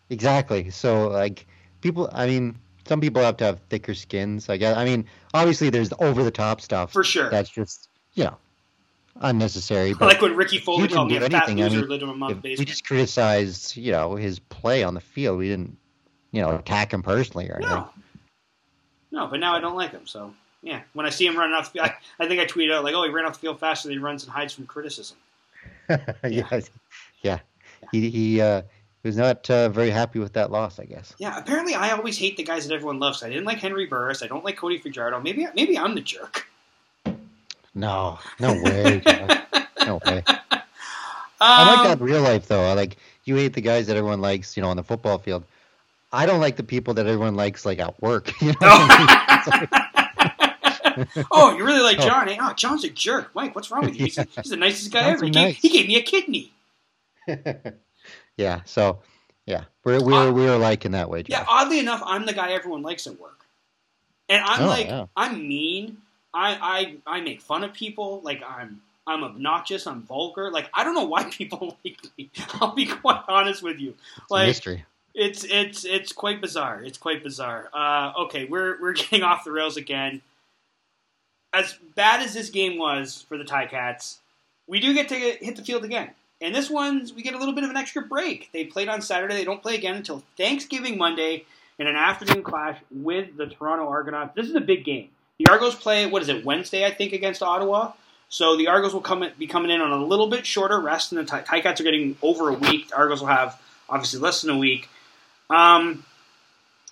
[0.10, 0.70] Exactly.
[0.70, 1.46] So like
[1.82, 4.50] people I mean some people have to have thicker skins.
[4.50, 7.30] I guess I mean obviously there's the over the top stuff For sure.
[7.30, 8.38] that's just you know
[9.22, 9.94] unnecessary.
[10.00, 11.62] But like when Ricky Foley called me a fat anything.
[11.62, 15.02] I loser mean, lived a mom's we just criticized you know his play on the
[15.02, 15.40] field.
[15.40, 15.78] We didn't
[16.32, 17.76] you know attack him personally or anything.
[17.76, 17.90] No,
[19.12, 20.08] no, but now I don't like him.
[20.08, 20.34] So
[20.64, 22.96] yeah, when I see him running off, the I, I think I tweeted out like,
[22.96, 25.18] "Oh, he ran off the field faster than he runs and hides from criticism."
[26.28, 26.60] yeah.
[27.22, 27.40] yeah,
[27.92, 28.64] He he uh,
[29.04, 30.80] was not uh, very happy with that loss.
[30.80, 31.14] I guess.
[31.18, 33.24] Yeah, apparently I always hate the guys that everyone loves.
[33.24, 34.24] I didn't like Henry Burris.
[34.24, 35.20] I don't like Cody Fajardo.
[35.20, 36.48] Maybe maybe I'm the jerk.
[37.76, 39.02] No, no way.
[39.86, 40.24] No way.
[41.42, 42.64] I like Um, that in real life though.
[42.64, 42.96] I like
[43.26, 45.44] you hate the guys that everyone likes, you know, on the football field.
[46.14, 48.32] I don't like the people that everyone likes like at work.
[48.42, 49.68] You know what I
[51.06, 51.26] mean?
[51.32, 52.04] Oh, you really like Oh.
[52.08, 52.30] John?
[52.30, 52.38] eh?
[52.40, 53.34] Oh, John's a jerk.
[53.36, 54.06] Mike, what's wrong with you?
[54.06, 54.24] He's, Yeah.
[54.42, 55.26] he's the nicest guy John's ever.
[55.26, 55.58] He, gave, nice.
[55.62, 56.52] he gave me a kidney.
[58.38, 58.62] Yeah.
[58.66, 59.00] So
[59.46, 62.82] yeah, we're we're we're alike in that way, Yeah, oddly enough, I'm the guy everyone
[62.82, 63.46] likes at work,
[64.30, 65.06] and I'm Oh, like, yeah.
[65.16, 65.98] I'm mean.
[66.36, 68.22] I, I I make fun of people.
[68.24, 69.86] Like I'm I'm obnoxious.
[69.86, 70.50] I'm vulgar.
[70.50, 72.32] Like I don't know why people like me.
[72.60, 73.94] I'll be quite honest with you.
[74.18, 74.86] It's a Like mystery.
[75.14, 76.82] it's it's it's quite bizarre.
[76.84, 77.70] It's quite bizarre.
[77.74, 80.22] Uh, okay, we're we're getting off the rails again.
[81.54, 84.18] as bad as this game was for the Ticats,
[84.66, 86.10] we do get to hit the field again.
[86.44, 88.50] And this one's we get a little bit of an extra break.
[88.52, 89.36] They played on Saturday.
[89.36, 91.46] They don't play again until Thanksgiving Monday
[91.80, 94.36] in an afternoon clash with the Toronto Argonauts.
[94.36, 95.08] This is a big game.
[95.40, 97.94] The Argos play what is it Wednesday I think against Ottawa.
[98.28, 101.26] So the Argos will come be coming in on a little bit shorter rest, and
[101.26, 102.90] the Ticats are getting over a week.
[102.90, 104.90] The Argos will have obviously less than a week.
[105.50, 106.04] Um,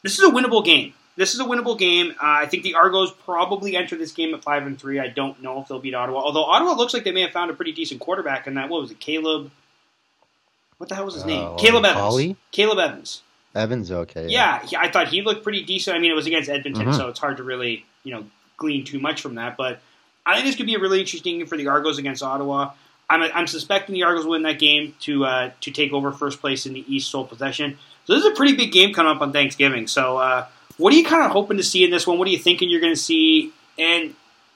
[0.02, 0.94] this is a winnable game.
[1.18, 2.12] This is a winnable game.
[2.12, 5.00] Uh, I think the Argos probably enter this game at five and three.
[5.00, 6.20] I don't know if they'll beat Ottawa.
[6.20, 8.70] Although Ottawa looks like they may have found a pretty decent quarterback in that.
[8.70, 9.52] What was it, Caleb?
[10.78, 11.44] What the hell was his name?
[11.46, 12.00] Uh, Caleb Evans.
[12.00, 12.36] Holly?
[12.52, 13.22] Caleb Evans.
[13.54, 14.28] Evans, okay.
[14.30, 15.96] Yeah, he, I thought he looked pretty decent.
[15.96, 16.96] I mean, it was against Edmonton, Mhm.
[16.96, 18.24] so it's hard to really you know
[18.58, 19.58] glean too much from that.
[19.58, 19.80] But
[20.26, 22.72] I think this could be a really interesting game for the Argos against Ottawa.
[23.10, 26.66] I'm, I'm suspecting the Argos win that game to uh, to take over first place
[26.66, 27.78] in the East sole possession.
[28.06, 29.86] So this is a pretty big game coming up on Thanksgiving.
[29.88, 30.48] So uh,
[30.78, 32.18] what are you kind of hoping to see in this one?
[32.18, 33.52] What are you thinking you're going to see?
[33.78, 34.16] And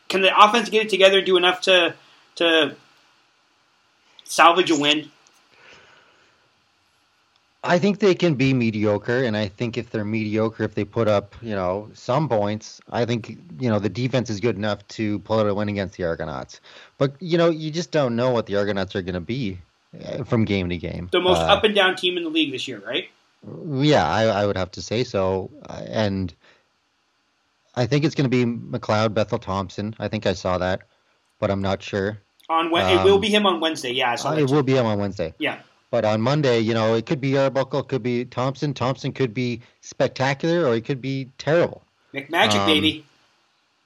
[0.09, 1.95] can the offense get it together and do enough to
[2.35, 2.75] to
[4.23, 5.09] salvage a win?
[7.67, 11.07] I think they can be mediocre, and I think if they're mediocre, if they put
[11.07, 15.17] up, you know, some points, I think, you know, the defense is good enough to
[15.19, 16.61] pull out a win against the Argonauts.
[16.99, 19.57] But, you know, you just don't know what the Argonauts are going to be
[19.99, 21.09] uh, from game to game.
[21.11, 23.09] The most Uh, up and down team in the league this year, right?
[23.77, 25.51] Yeah, I, I would have to say so.
[25.69, 26.33] Uh, And
[27.75, 29.95] I think it's going to be McLeod, Bethel Thompson.
[29.99, 30.81] I think I saw that,
[31.39, 32.19] but I'm not sure.
[32.49, 33.91] On Wed- it will Um, be him on Wednesday.
[33.91, 35.33] Yeah, I saw Uh, it will be him on Wednesday.
[35.39, 35.59] Yeah.
[35.91, 38.73] But on Monday, you know, it could be Arbuckle, it could be Thompson.
[38.73, 41.83] Thompson could be spectacular, or he could be terrible.
[42.13, 43.05] McMagic, Um, baby.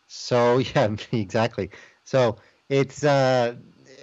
[0.07, 1.70] So yeah, exactly.
[2.03, 2.38] So
[2.70, 3.55] it's uh,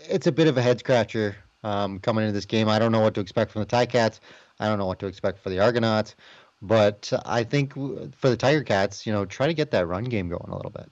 [0.08, 1.36] it's a bit of a head scratcher
[1.66, 2.68] um, coming into this game.
[2.68, 4.20] I don't know what to expect from the Ticats.
[4.60, 6.14] I don't know what to expect for the Argonauts.
[6.62, 10.28] But I think for the Tiger Cats, you know, try to get that run game
[10.28, 10.90] going a little bit.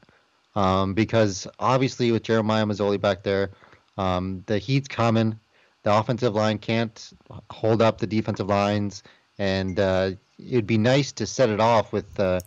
[0.56, 3.50] Um, because obviously with Jeremiah Masoli back there,
[3.96, 5.38] um, the heat's coming.
[5.84, 7.12] The offensive line can't
[7.50, 9.02] hold up the defensive lines,
[9.38, 12.40] and uh, it'd be nice to set it off with, uh,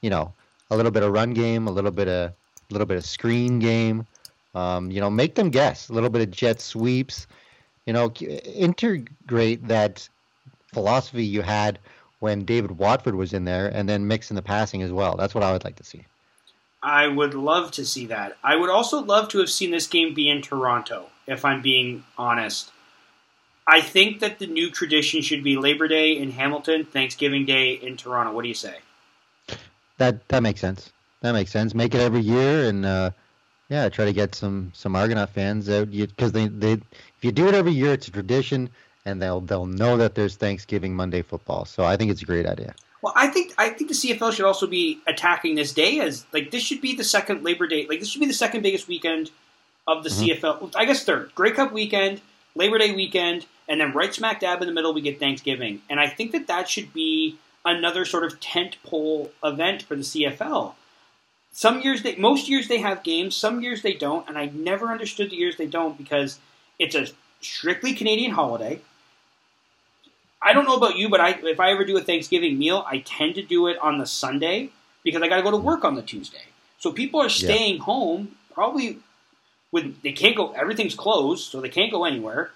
[0.00, 0.32] you know,
[0.70, 2.34] a little bit of run game, a little bit of, a
[2.70, 4.06] little bit of screen game.
[4.54, 5.88] Um, you know, make them guess.
[5.88, 7.26] A little bit of jet sweeps.
[7.86, 10.08] You know, integrate that
[10.72, 11.78] philosophy you had
[12.20, 15.16] when David Watford was in there, and then mix in the passing as well.
[15.16, 16.06] That's what I would like to see.
[16.82, 18.36] I would love to see that.
[18.42, 22.04] I would also love to have seen this game be in Toronto, if I'm being
[22.18, 22.70] honest.
[23.66, 27.96] I think that the new tradition should be Labor Day in Hamilton, Thanksgiving Day in
[27.96, 28.32] Toronto.
[28.32, 28.78] What do you say?
[29.98, 30.92] That that makes sense.
[31.20, 31.74] That makes sense.
[31.74, 33.10] Make it every year, and uh,
[33.72, 37.48] yeah, try to get some some Argonaut fans out because they they if you do
[37.48, 38.68] it every year, it's a tradition,
[39.06, 41.64] and they'll they'll know that there's Thanksgiving Monday football.
[41.64, 42.74] So I think it's a great idea.
[43.00, 46.50] Well, I think I think the CFL should also be attacking this day as like
[46.50, 47.86] this should be the second Labor Day.
[47.88, 49.30] Like this should be the second biggest weekend
[49.86, 50.36] of the Mhm.
[50.36, 50.70] CFL.
[50.76, 51.34] I guess third.
[51.34, 52.20] Grey Cup weekend,
[52.54, 55.80] Labor Day weekend, and then right smack dab in the middle we get Thanksgiving.
[55.88, 60.04] And I think that that should be another sort of tent pole event for the
[60.04, 60.74] CFL.
[61.52, 63.36] Some years they, most years they have games.
[63.36, 66.38] Some years they don't, and I never understood the years they don't because
[66.78, 67.06] it's a
[67.40, 68.80] strictly Canadian holiday.
[70.40, 72.98] I don't know about you, but I if I ever do a Thanksgiving meal, I
[72.98, 74.70] tend to do it on the Sunday
[75.04, 76.44] because I got to go to work on the Tuesday.
[76.78, 78.98] So people are staying home probably
[79.70, 80.52] with they can't go.
[80.52, 82.50] Everything's closed, so they can't go anywhere.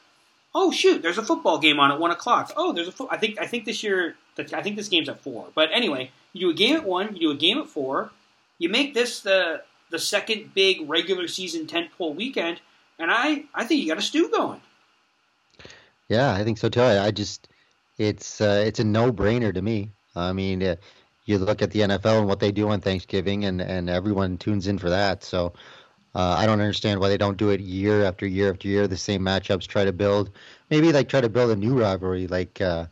[0.54, 2.50] Oh shoot, there's a football game on at one o'clock.
[2.56, 5.20] Oh, there's a fo- I think I think this year I think this game's at
[5.20, 5.48] four.
[5.54, 8.10] But anyway, you do a game at one, you do a game at four.
[8.58, 12.60] You make this the the second big regular season tentpole weekend,
[12.98, 14.60] and I I think you got a stew going.
[16.08, 16.80] Yeah, I think so too.
[16.80, 17.48] I, I just
[17.98, 19.92] it's uh, it's a no-brainer to me.
[20.14, 20.76] I mean, uh,
[21.24, 24.66] you look at the NFL and what they do on Thanksgiving, and and everyone tunes
[24.66, 25.24] in for that.
[25.24, 25.52] So
[26.14, 28.86] uh, I don't understand why they don't do it year after year after year.
[28.86, 29.66] The same matchups.
[29.66, 30.30] Try to build
[30.70, 32.86] maybe like try to build a new rivalry, like uh,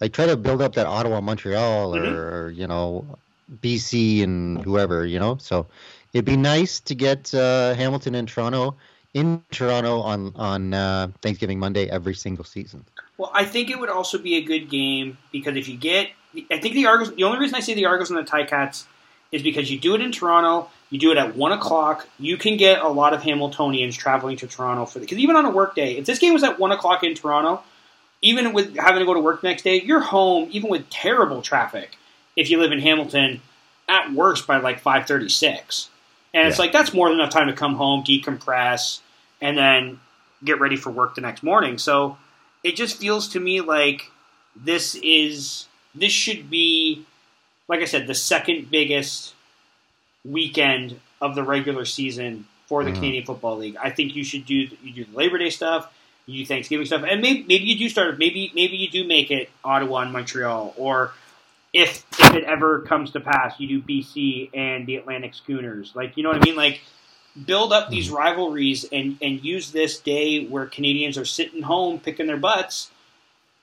[0.00, 2.12] like try to build up that Ottawa Montreal or, Mhm.
[2.12, 3.18] or you know
[3.62, 5.36] BC and whoever you know.
[5.38, 5.66] So
[6.12, 8.76] it'd be nice to get uh, Hamilton and Toronto
[9.14, 12.84] in Toronto on on uh, Thanksgiving Monday every single season.
[13.18, 16.10] Well, I think it would also be a good game because if you get,
[16.50, 17.14] I think the Argos.
[17.14, 18.84] The only reason I say the Argos and the Ticats
[19.32, 22.08] is because you do it in Toronto, you do it at one o'clock.
[22.18, 25.50] You can get a lot of Hamiltonians traveling to Toronto for because even on a
[25.50, 27.62] work day, if this game was at one o'clock in Toronto,
[28.22, 31.96] even with having to go to work next day, you're home even with terrible traffic.
[32.36, 33.40] If you live in Hamilton,
[33.88, 35.88] at worst by like five thirty six,
[36.32, 36.62] and it's Yeah.
[36.62, 39.00] like that's more than enough time to come home, decompress,
[39.40, 40.00] and then
[40.44, 41.76] get ready for work the next morning.
[41.78, 42.16] So
[42.62, 44.10] it just feels to me like
[44.54, 47.04] this is this should be
[47.68, 49.34] like I said the second biggest
[50.24, 52.94] weekend of the regular season for the Mhm.
[52.94, 53.76] Canadian Football League.
[53.82, 55.92] I think you should do you do the Labor Day stuff,
[56.26, 59.30] you do Thanksgiving stuff, and maybe maybe you do start maybe maybe you do make
[59.30, 61.12] it Ottawa and Montreal, or
[61.72, 65.92] if if it ever comes to pass, you do BC and the Atlantic Schooners.
[65.94, 66.56] Like you know what I mean?
[66.56, 66.80] Like
[67.46, 72.26] build up these rivalries and and use this day where Canadians are sitting home picking
[72.26, 72.90] their butts.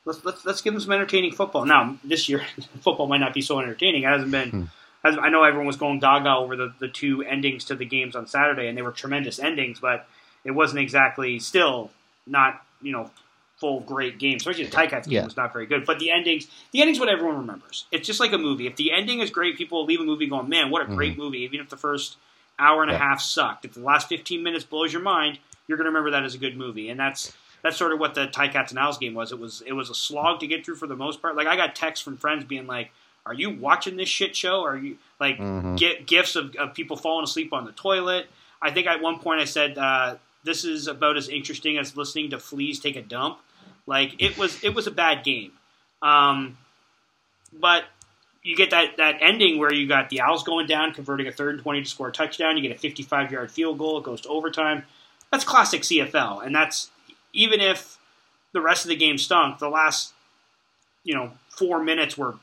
[0.06, 1.66] Let's let's, let's give them some entertaining football.
[1.66, 2.46] Now this year,
[2.82, 4.04] football might not be so entertaining.
[4.04, 4.50] It hasn't been.
[4.50, 4.64] Hmm.
[5.04, 8.28] I know everyone was going gaga over the, the two endings to the games on
[8.28, 10.06] Saturday, and they were tremendous endings, but
[10.44, 11.92] it wasn't exactly still
[12.26, 13.10] not you know
[13.58, 14.42] full great games.
[14.44, 15.26] Especially the Ticats game Yeah.
[15.26, 15.86] was not very good.
[15.86, 17.86] But the endings, the endings, what everyone remembers.
[17.92, 18.68] It's just like a movie.
[18.68, 21.40] If the ending is great, people leave a movie going, "Man, what a great movie!"
[21.40, 22.18] Even if the first
[22.60, 23.04] hour and a Mm-hmm.
[23.04, 26.24] Half sucked, if the last fifteen minutes blows your mind, you're going to remember that
[26.24, 26.90] as a good movie.
[26.90, 29.32] And that's that's sort of what the Ticats and Als game was.
[29.32, 31.36] It was it was a slog to get through for the most part.
[31.36, 32.92] Like I got texts from friends being like,
[33.26, 34.62] "Are you watching this shit show?
[34.64, 35.78] Are you like Mhm.
[35.78, 38.28] get gifts of, of people falling asleep on the toilet?"
[38.62, 42.30] I think at one point I said, uh, "This is about as interesting as listening
[42.32, 43.40] to fleas take a dump."
[43.88, 45.54] Like it was it was a bad game,
[46.02, 46.58] um,
[47.58, 47.86] but
[48.44, 51.56] you get that that ending where you got the Als going down, converting a third
[51.56, 52.58] and twenty to score a touchdown.
[52.58, 53.98] You get a fifty-five yard field goal.
[53.98, 54.84] It goes to overtime.
[55.32, 56.90] That's classic CFL, and that's
[57.32, 57.98] even if
[58.52, 59.60] the rest of the game stunk.
[59.60, 60.14] The last
[61.06, 62.36] you know four minutes were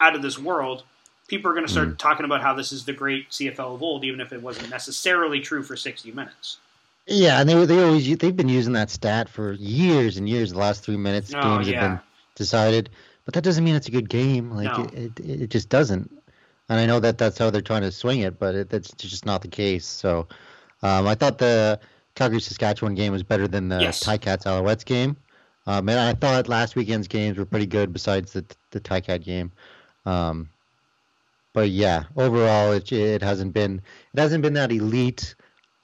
[0.00, 0.84] out of this world.
[1.26, 4.04] People are going to start talking about how this is the great CFL of old,
[4.04, 6.58] even if it wasn't necessarily true for sixty minutes.
[7.06, 10.52] Yeah, and they they always they've been using that stat for years and years.
[10.52, 11.80] The last three minutes Oh, games yeah.
[11.80, 12.00] have been
[12.36, 12.90] decided,
[13.24, 14.50] but that doesn't mean it's a good game.
[14.50, 14.84] Like No.
[14.84, 16.10] it, it, it just doesn't.
[16.68, 19.26] And I know that that's how they're trying to swing it, but it, that's just
[19.26, 19.84] not the case.
[19.84, 20.28] So
[20.82, 21.80] um, I thought the
[22.14, 24.02] Calgary Saskatchewan game was better than the Yes.
[24.04, 25.16] Ticats Alouettes game,
[25.66, 29.50] um, and I thought last weekend's games were pretty good besides the the Ticat game.
[30.06, 30.48] Um,
[31.52, 33.82] but yeah, overall it it hasn't been
[34.14, 35.34] it hasn't been that elite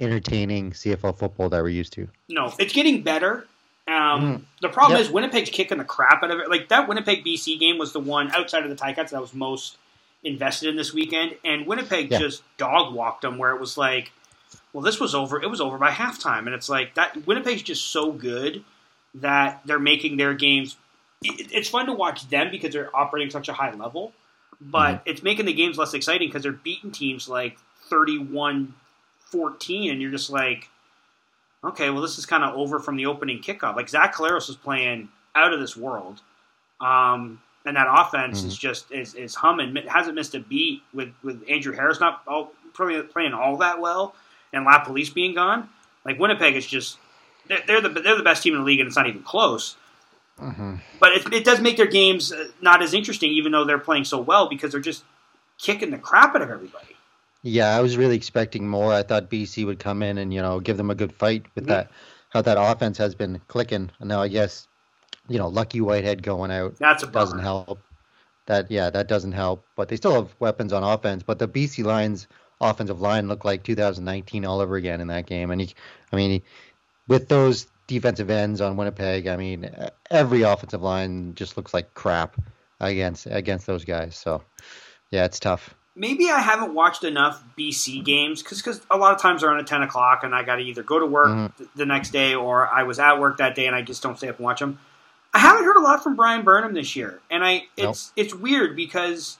[0.01, 2.09] entertaining CFL football that we're used to.
[2.29, 3.47] No, it's getting better.
[3.87, 4.43] Um, Mhm.
[4.61, 5.07] The problem Yep.
[5.07, 6.51] is Winnipeg's kicking the crap out of it.
[6.51, 9.33] Like that Winnipeg BC game was the one outside of the Ticats that I was
[9.35, 9.77] most
[10.25, 12.19] invested in this weekend, and Winnipeg Yeah.
[12.19, 13.39] just dog walked them.
[13.39, 14.13] Where it was like,
[14.73, 15.41] well, this was over.
[15.43, 17.27] It was over by halftime, and it's like that.
[17.27, 18.63] Winnipeg's just so good
[19.15, 20.77] that they're making their games.
[21.25, 24.13] it- It's fun to watch them because they're operating such a high level,
[24.61, 28.75] but it's making the games less exciting because they're beating teams like 31
[29.31, 30.69] 14, and you're just like,
[31.65, 33.77] okay, well, this is kind of over from the opening kickoff.
[33.77, 36.21] Like Zach Collaros was playing out of this world,
[36.81, 39.77] um, and that offense is just is, is humming.
[39.77, 43.81] It hasn't missed a beat with with Andrew Harris not all, probably playing all that
[43.81, 44.15] well,
[44.53, 45.69] and LaPolice being gone.
[46.05, 46.99] Like Winnipeg is just
[47.49, 49.77] they're, they're the they're the best team in the league, and it's not even close.
[51.01, 54.05] But it, it does make their games uh, not as interesting, even though they're playing
[54.05, 55.03] so well, because they're just
[55.59, 56.97] kicking the crap out of everybody.
[57.49, 58.93] Yeah, I was really expecting more.
[58.93, 61.65] I thought BC would come in and you know give them a good fight with
[61.65, 61.69] Mhm.
[61.69, 61.91] that
[62.31, 63.91] how that offense has been clicking.
[64.01, 64.67] Now I guess
[65.29, 67.81] you know Lucky Whitehead going out That's a doesn't help.
[68.47, 69.65] That yeah, that doesn't help.
[69.77, 71.23] But they still have weapons on offense.
[71.23, 72.27] But the BC lines
[72.61, 75.51] offensive line looked like 2019 all over again in that game.
[75.53, 75.73] And he,
[76.13, 76.43] I mean, he,
[77.07, 79.71] with those defensive ends on Winnipeg, I mean,
[80.11, 82.37] every offensive line just looks like crap
[82.81, 84.17] against against those guys.
[84.17, 84.43] So
[85.11, 85.75] yeah, it's tough.
[85.99, 89.67] Maybe I haven't watched enough BC games because a lot of times they're on at
[89.67, 91.57] ten o'clock and I got to either go to work Mhm.
[91.57, 94.17] th- the next day or I was at work that day and I just don't
[94.17, 94.79] stay up and watch them.
[95.35, 98.77] I haven't heard a lot from Bryan Burnham this year, and I it's it's weird
[98.77, 99.39] because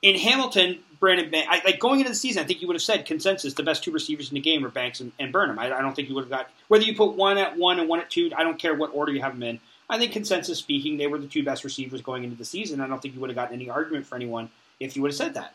[0.00, 2.82] in Hamilton, Brandon Banks, I, like going into the season, I think you would have
[2.82, 5.58] said consensus the best two receivers in the game are Banks and, and Burnham.
[5.58, 7.88] I, I don't think you would have got whether you put one at one and
[7.88, 8.30] one at two.
[8.36, 9.60] I don't care what order you have them in.
[9.90, 12.80] I think consensus speaking, they were the two best receivers going into the season.
[12.80, 14.48] I don't think you would have gotten any argument for anyone
[14.80, 15.54] if you would have said that.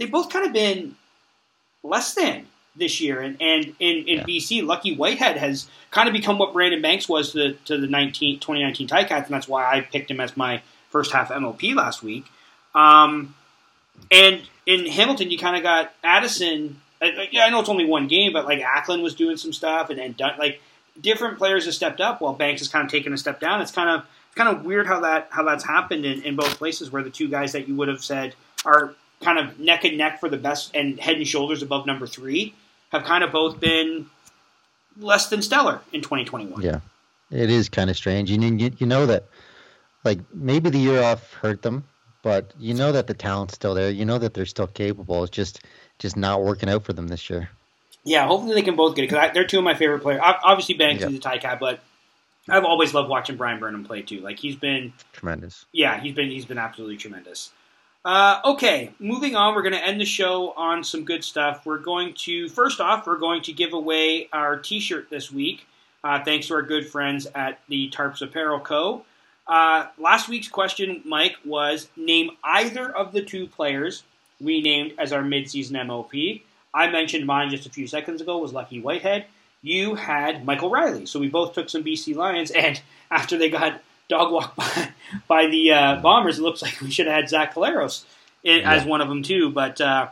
[0.00, 0.96] They've both kind of been
[1.82, 4.24] less than this year, and, and in, in Yeah.
[4.24, 7.86] BC, Lucky Whitehead has kind of become what Brandon Banks was to the, to the
[7.86, 12.02] 19, 2019 Ticats, and that's why I picked him as my first half MOP last
[12.02, 12.24] week.
[12.74, 13.34] Um,
[14.10, 16.80] and in Hamilton, you kind of got Addison.
[17.02, 19.52] uh, uh, Yeah, I know it's only one game, but like Acklin was doing some
[19.52, 20.60] stuff, and and Dun- like
[21.00, 23.60] different players have stepped up, while Banks has kind of taken a step down.
[23.60, 26.56] It's kind of it's kind of weird how that how that's happened in, in both
[26.56, 28.34] places, where the two guys that you would have said
[28.64, 32.06] are kind of neck and neck for the best and head and shoulders above number
[32.06, 32.54] three
[32.90, 34.06] have kind of both been
[34.98, 36.62] less than stellar in 2021.
[36.62, 36.80] Yeah,
[37.30, 38.30] it is kind of strange.
[38.30, 39.24] You, you you know that,
[40.04, 41.84] like maybe the year off hurt them,
[42.22, 43.90] but you know that the talent's still there.
[43.90, 45.22] You know that they're still capable.
[45.24, 45.60] It's just
[45.98, 47.50] just not working out for them this year.
[48.04, 50.20] Yeah, hopefully they can both get it because they're two of my favorite players.
[50.22, 51.10] Ob- Obviously, Banks Yeah.
[51.10, 51.80] is a Ticat, but
[52.48, 54.20] I've always loved watching Bryan Burnham play too.
[54.20, 55.66] Like he's been, Tremendous.
[55.72, 57.52] yeah, he's been he's been absolutely tremendous.
[58.04, 59.54] Uh, okay, moving on.
[59.54, 61.66] We're going to end the show on some good stuff.
[61.66, 65.66] We're going to first off, we're going to give away our T-shirt this week,
[66.02, 69.04] uh, thanks to our good friends at the Tarps Apparel Co.
[69.46, 74.04] Uh, last week's question, Mike, was name either of the two players
[74.40, 76.12] we named as our midseason MOP.
[76.72, 79.26] I mentioned mine just a few seconds ago was Lucky Whitehead.
[79.60, 81.04] You had Michael Reilly.
[81.04, 82.80] so we both took some BC Lions, and
[83.10, 84.88] after they got dog walk by,
[85.26, 88.04] by the uh, Bombers, it looks like we should have had Zach Collaros
[88.44, 88.74] in, yeah.
[88.74, 89.50] as one of them too.
[89.50, 90.08] But uh,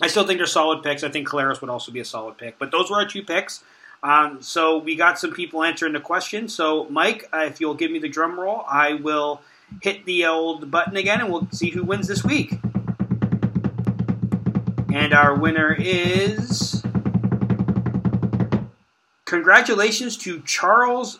[0.00, 1.02] I still think they're solid picks.
[1.02, 2.58] I think Collaros would also be a solid pick.
[2.58, 3.64] But those were our two picks.
[4.04, 6.48] Um, so we got some people answering the question.
[6.48, 9.40] So Mike, uh, if you'll give me the drum roll, I will
[9.80, 12.54] hit the old button again, and we'll see who wins this week.
[14.92, 16.82] And our winner is.
[19.24, 21.18] Congratulations to Charles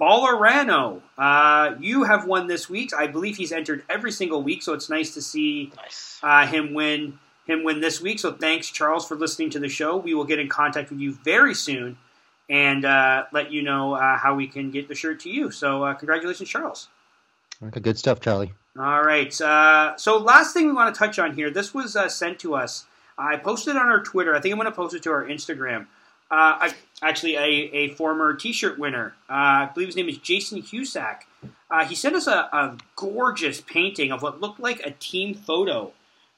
[0.00, 1.02] Ballerano.
[1.16, 2.92] Uh, you have won this week.
[2.94, 6.20] I believe he's entered every single week, so it's nice to see nice.
[6.22, 8.18] uh, him win him win this week.
[8.18, 9.96] So thanks, Charles, for listening to the show.
[9.96, 11.96] We will get in contact with you very soon
[12.50, 15.50] and uh, let you know uh, how we can get the shirt to you.
[15.50, 16.88] So uh, congratulations, Charles.
[17.62, 18.52] Okay, good stuff, Charlie.
[18.78, 19.38] All right.
[19.40, 21.50] Uh, so last thing we want to touch on here.
[21.50, 22.84] This was sent to us.
[23.16, 24.34] I posted on our Twitter.
[24.34, 25.86] I think I'm going to post it to our Instagram.
[26.30, 29.14] Uh, I, actually, a, a former T-shirt winner.
[29.28, 29.32] Uh,
[29.66, 31.20] I believe his name is Jason Husak.
[31.70, 35.92] Uh, he sent us a, a, gorgeous painting of what looked like a team photo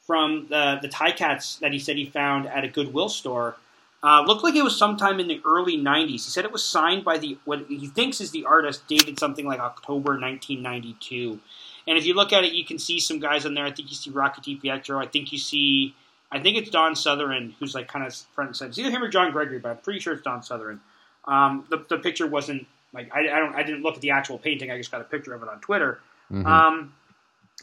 [0.06, 3.56] from the the Ticats that he said he found at a Goodwill store.
[4.02, 6.11] Uh, looked like it was sometime in the early '90s.
[6.11, 9.46] He said it was signed by the what he thinks is the artist, dated something
[9.46, 11.38] like October 1992.
[11.86, 13.64] And if you look at it, you can see some guys on there.
[13.64, 15.02] I think you see Rocky DiPietro.
[15.02, 15.94] I think you see
[16.33, 18.70] I think it's Don Sutherland who's like kind of front and center.
[18.70, 20.81] It's either him or John Gregory, but I'm pretty sure it's Don Sutherland.
[21.24, 24.39] Um, the, the picture wasn't like I, I, don't I didn't look at the actual
[24.39, 24.70] painting.
[24.70, 26.01] I just got a picture of it on Twitter.
[26.31, 26.47] Mm-hmm.
[26.47, 26.95] Um,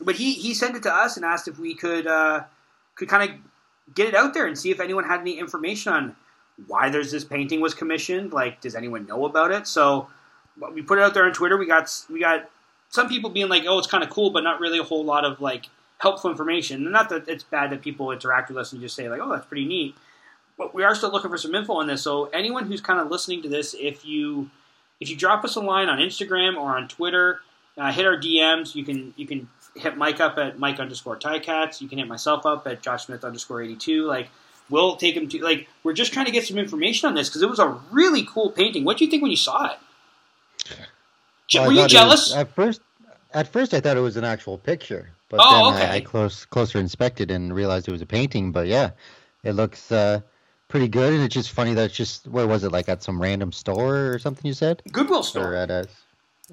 [0.01, 2.43] but he he sent it to us and asked if we could uh,
[2.95, 3.35] could kind of
[3.95, 6.15] get it out there and see if anyone had any information on
[6.67, 8.33] why there's this painting was commissioned.
[8.33, 9.67] Like, does anyone know about it?
[9.67, 10.07] So
[10.73, 11.57] we put it out there on Twitter.
[11.57, 12.49] We got we got
[12.89, 15.25] some people being like, "Oh, it's kind of cool," but not really a whole lot
[15.25, 15.67] of like
[15.99, 16.83] helpful information.
[16.83, 19.29] And not that it's bad that people interact with us and just say like, "Oh,
[19.31, 19.95] that's pretty neat."
[20.57, 22.01] But we are still looking for some info on this.
[22.01, 24.49] So anyone who's kind of listening to this, if you
[24.99, 27.41] if you drop us a line on Instagram or on Twitter,
[27.77, 28.75] uh, hit our DMs.
[28.75, 31.81] You can you can hit Mike up at Mike underscore Ticats.
[31.81, 34.05] You can hit myself up at Josh Smith underscore eighty two.
[34.05, 34.29] Like
[34.69, 37.41] we'll take them to like we're just trying to get some information on this because
[37.41, 38.83] it was a really cool painting.
[38.83, 39.77] What do you think when you saw it?
[41.53, 42.29] Well, Were you jealous?
[42.29, 42.81] Was, at first,
[43.33, 45.11] at first I thought it was an actual picture.
[45.29, 45.91] But oh, then okay.
[45.91, 48.51] I, I close closer inspected and realized it was a painting.
[48.51, 48.91] But yeah,
[49.43, 50.21] it looks uh,
[50.67, 52.71] pretty good, and it's just funny that it's just where was it?
[52.71, 54.45] Like at some random store or something?
[54.45, 55.53] You said Goodwill store.
[55.53, 55.87] Or at a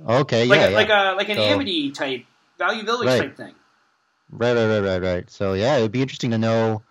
[0.06, 0.76] okay, like yeah, a, yeah.
[0.76, 2.24] like a like an so, Amity type
[2.58, 3.20] Value Village right.
[3.20, 3.54] type thing.
[4.30, 5.30] Right, right, right, right, right.
[5.30, 6.82] So yeah, it would be interesting to know.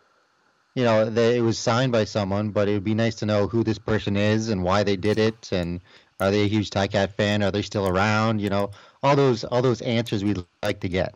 [0.76, 3.48] You know, that it was signed by someone, but it would be nice to know
[3.48, 5.82] who this person is and why they did it, and
[6.20, 7.44] are they a huge Ticat fan?
[7.44, 8.42] Are they still around?
[8.42, 8.72] You know,
[9.04, 11.14] all those all those answers we'd like to get.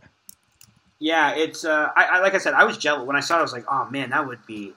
[0.99, 3.39] Yeah, it's uh, I, I, like I said, I was jealous when I saw it.
[3.39, 4.73] I was like, oh man, that would be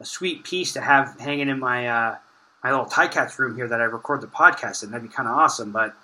[0.00, 2.16] a sweet piece to have hanging in my uh,
[2.62, 4.90] my little Ticats room here that I record the podcast in.
[4.90, 5.72] That'd be kind of awesome.
[5.72, 5.94] But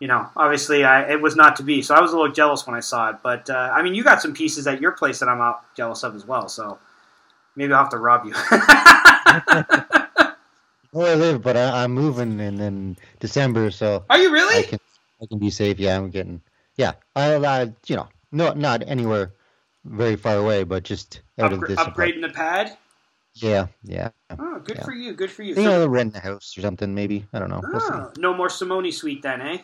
[0.00, 1.80] you know, obviously, I, it was not to be.
[1.82, 3.16] So I was a little jealous when I saw it.
[3.22, 6.02] But uh, I mean, you got some pieces at your place that I'm out jealous
[6.02, 6.48] of as well.
[6.48, 6.78] So
[7.54, 8.32] maybe I'll have to rob you.
[10.92, 14.60] Where I live, but I, am moving in, in December, so are you really?
[14.60, 14.78] I can
[15.20, 15.78] I can be safe.
[15.78, 16.40] Yeah, I'm getting.
[16.76, 19.32] Yeah, I, I you know no, not anywhere
[19.84, 21.78] very far away, but just out Upgra- of this.
[21.78, 22.76] Upgrading the pad.
[23.34, 24.10] Yeah, yeah.
[24.38, 24.84] Oh, good yeah.
[24.84, 25.12] for you.
[25.12, 25.50] Good for you.
[25.50, 27.26] You so, know, rent a house or something, maybe.
[27.32, 27.60] I don't know.
[27.62, 29.58] We'll oh, no more Simone suite then, eh?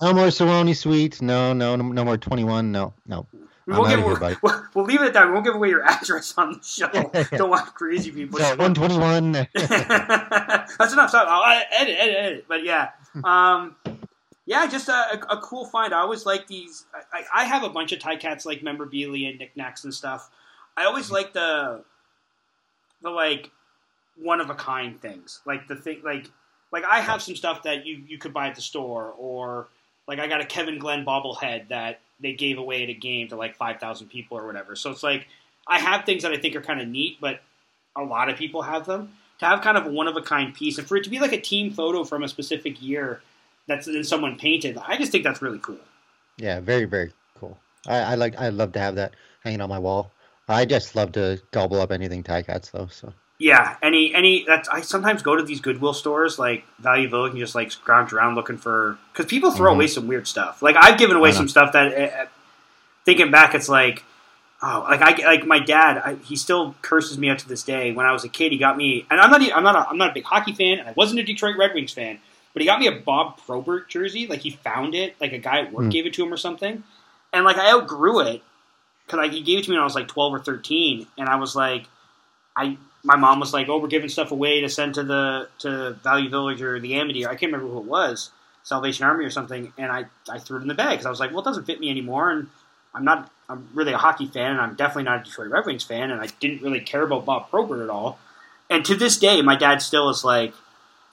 [0.00, 1.20] No more Simone suite.
[1.20, 2.72] No, no, no, no more twenty one.
[2.72, 3.26] No, no.
[3.66, 5.26] We'll, give, here, we'll, we'll, leave it at that.
[5.28, 6.88] We won't give away your address on the show.
[7.36, 8.40] Don't want crazy people.
[8.40, 9.32] So one twenty one.
[9.54, 11.14] That's enough.
[11.14, 12.44] I'll edit, edit, edit.
[12.48, 12.90] But yeah,
[13.24, 13.76] um,
[14.44, 15.94] yeah, just a, a, cool find.
[15.94, 16.84] I always like these.
[17.12, 20.30] I, I have a bunch of Ticats like memorabilia and knickknacks and stuff.
[20.76, 21.14] I always mm-hmm.
[21.14, 21.84] like the
[23.02, 23.50] the like
[24.16, 26.28] one of a kind things, like the thing, like
[26.72, 29.68] like I have some stuff that you you could buy at the store, or
[30.08, 33.36] like I got a Kevin Glenn bobblehead that they gave away at a game to
[33.36, 34.74] like five thousand people or whatever.
[34.74, 35.28] So it's like
[35.68, 37.40] I have things that I think are kind of neat, but
[37.94, 39.12] a lot of people have them.
[39.38, 41.20] To have kind of a one of a kind piece, and for it to be
[41.20, 43.22] like a team photo from a specific year
[43.66, 44.78] that's in someone painted.
[44.78, 45.78] I just think that's really cool.
[46.36, 47.58] Yeah, very very cool.
[47.86, 50.10] I, I like I love to have that hanging on my wall.
[50.48, 52.88] I just love to gobble up anything Ticats though.
[52.88, 57.32] So yeah, any any that's I sometimes go to these Goodwill stores like Value Village
[57.32, 59.80] and just like scrounge around looking for because people throw mm-hmm.
[59.80, 60.62] away some weird stuff.
[60.62, 62.26] Like I've given away some stuff that uh,
[63.04, 64.04] thinking back, it's like
[64.64, 65.98] Oh, like I like my dad.
[65.98, 67.90] I, he still curses me up to this day.
[67.90, 69.42] When I was a kid, he got me, and I'm not.
[69.52, 69.74] I'm not.
[69.74, 72.20] A, I'm not a big hockey fan, and I wasn't a Detroit Red Wings fan.
[72.52, 74.26] But he got me a Bob Probert jersey.
[74.26, 75.16] Like he found it.
[75.20, 75.90] Like a guy at work Hmm.
[75.90, 76.82] gave it to him or something.
[77.32, 78.42] And like I outgrew it
[79.06, 81.28] because like he gave it to me when I was like 12 or 13, and
[81.28, 81.86] I was like,
[82.56, 82.76] I.
[83.04, 86.30] My mom was like, "Oh, we're giving stuff away to send to the to Value
[86.30, 87.24] Village or the Amity.
[87.24, 88.30] Or I can't remember who it was,
[88.62, 91.18] Salvation Army or something." And I I threw it in the bag because I was
[91.18, 92.46] like, "Well, it doesn't fit me anymore." And
[92.94, 93.28] I'm not.
[93.48, 96.20] I'm really a hockey fan, and I'm definitely not a Detroit Red Wings fan, and
[96.20, 98.20] I didn't really care about Bob Probert at all.
[98.70, 100.54] And to this day, my dad still is like,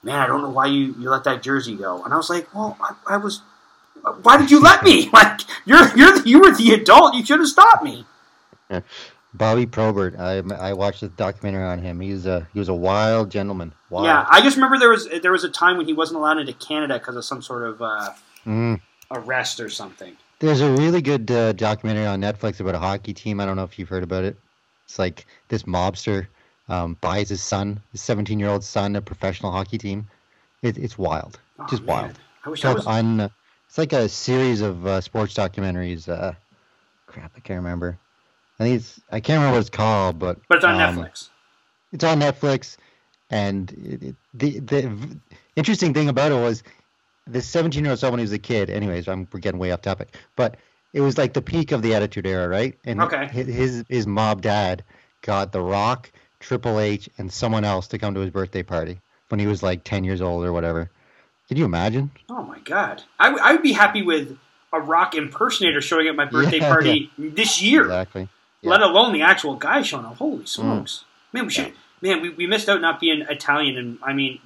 [0.02, 2.52] "Man, I don't know why you, you let that jersey go." And I was like,
[2.54, 3.42] "Well, I, I was.
[4.22, 5.10] Why did you let me?
[5.12, 7.14] Like, you're you're you were the adult.
[7.14, 8.04] You should have stopped me."
[9.34, 10.18] Bobby Probert.
[10.18, 12.00] I I watched the documentary on him.
[12.00, 13.72] He was a he was a wild gentleman.
[13.88, 14.06] Wild.
[14.06, 16.52] Yeah, I just remember there was there was a time when he wasn't allowed into
[16.52, 18.10] Canada because of some sort of uh,
[18.46, 18.80] Mm.
[19.10, 20.16] arrest or something.
[20.38, 23.38] There's a really good uh, documentary on Netflix about a hockey team.
[23.38, 24.38] I don't know if you've heard about it.
[24.86, 26.26] It's like this mobster
[26.70, 30.06] um, buys his son, his 17 year old son, a professional hockey team.
[30.62, 31.88] It, it's wild, Oh, just man.
[31.94, 32.18] wild.
[32.44, 32.86] I wish It's, I was.
[32.86, 33.30] Un,
[33.68, 36.08] it's like a series of uh, sports documentaries.
[36.08, 36.32] Uh,
[37.06, 37.98] crap, I can't remember.
[38.58, 41.28] I think it's I can't remember what it's called, but But it's on um, Netflix.
[41.92, 42.76] It's on Netflix,
[43.30, 45.20] and it, it, the the
[45.56, 46.62] interesting thing about it was
[47.26, 48.70] this 17 year old son when he was a kid.
[48.70, 50.56] Anyways, I'm we're getting way off topic, but
[50.92, 52.78] it was like the peak of the Attitude Era, right?
[52.84, 53.26] And Okay.
[53.28, 54.84] his his mob dad
[55.22, 59.38] got The Rock, Triple H, and someone else to come to his birthday party when
[59.38, 60.90] he was like 10 years old or whatever.
[61.48, 62.10] Can you imagine?
[62.28, 64.38] Oh my god, I, w- I would be happy with
[64.72, 67.82] a rock impersonator showing at my birthday Yeah, party this year.
[67.82, 68.28] Exactly.
[68.62, 68.70] yeah.
[68.70, 70.16] Let alone the actual guy showing up.
[70.16, 71.46] Holy smokes, man!
[71.46, 72.22] We should, man.
[72.22, 74.40] We, we missed out not being Italian, and I mean,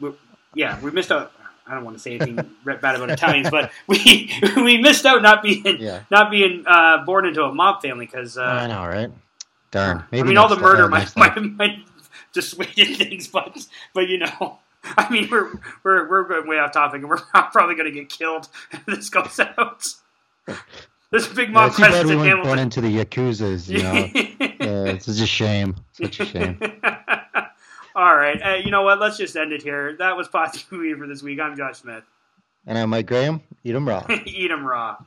[0.55, 1.33] yeah, we missed out.
[1.67, 5.43] I don't want to say anything bad about Italians, but we we missed out not
[5.43, 6.01] being Yeah.
[6.11, 9.11] not being uh, born into a mob family because I uh, know, right?
[9.75, 10.05] Darn.
[10.13, 11.79] I mean all the murder might, might might
[12.33, 14.59] dissuaded things, but but you know.
[14.99, 15.51] I mean, we're
[15.83, 17.17] we're we're going way off topic, and we're
[17.53, 19.83] probably going to get killed if this goes out.
[21.11, 23.93] This big Yeah, mob too presence we in weren't born into the Yakuza's, you know.
[23.95, 25.75] yeah, it's just a shame.
[25.93, 26.59] Such a shame.
[27.97, 29.01] All right, uh, you know what?
[29.01, 29.97] Let's just end it here.
[29.97, 30.29] That was
[30.71, 31.41] Movie for this week.
[31.41, 32.05] I'm Josh Smith.
[32.67, 33.41] And I'm Mike Graham.
[33.65, 34.05] Eat 'em raw.
[34.27, 34.99] Eat 'em raw.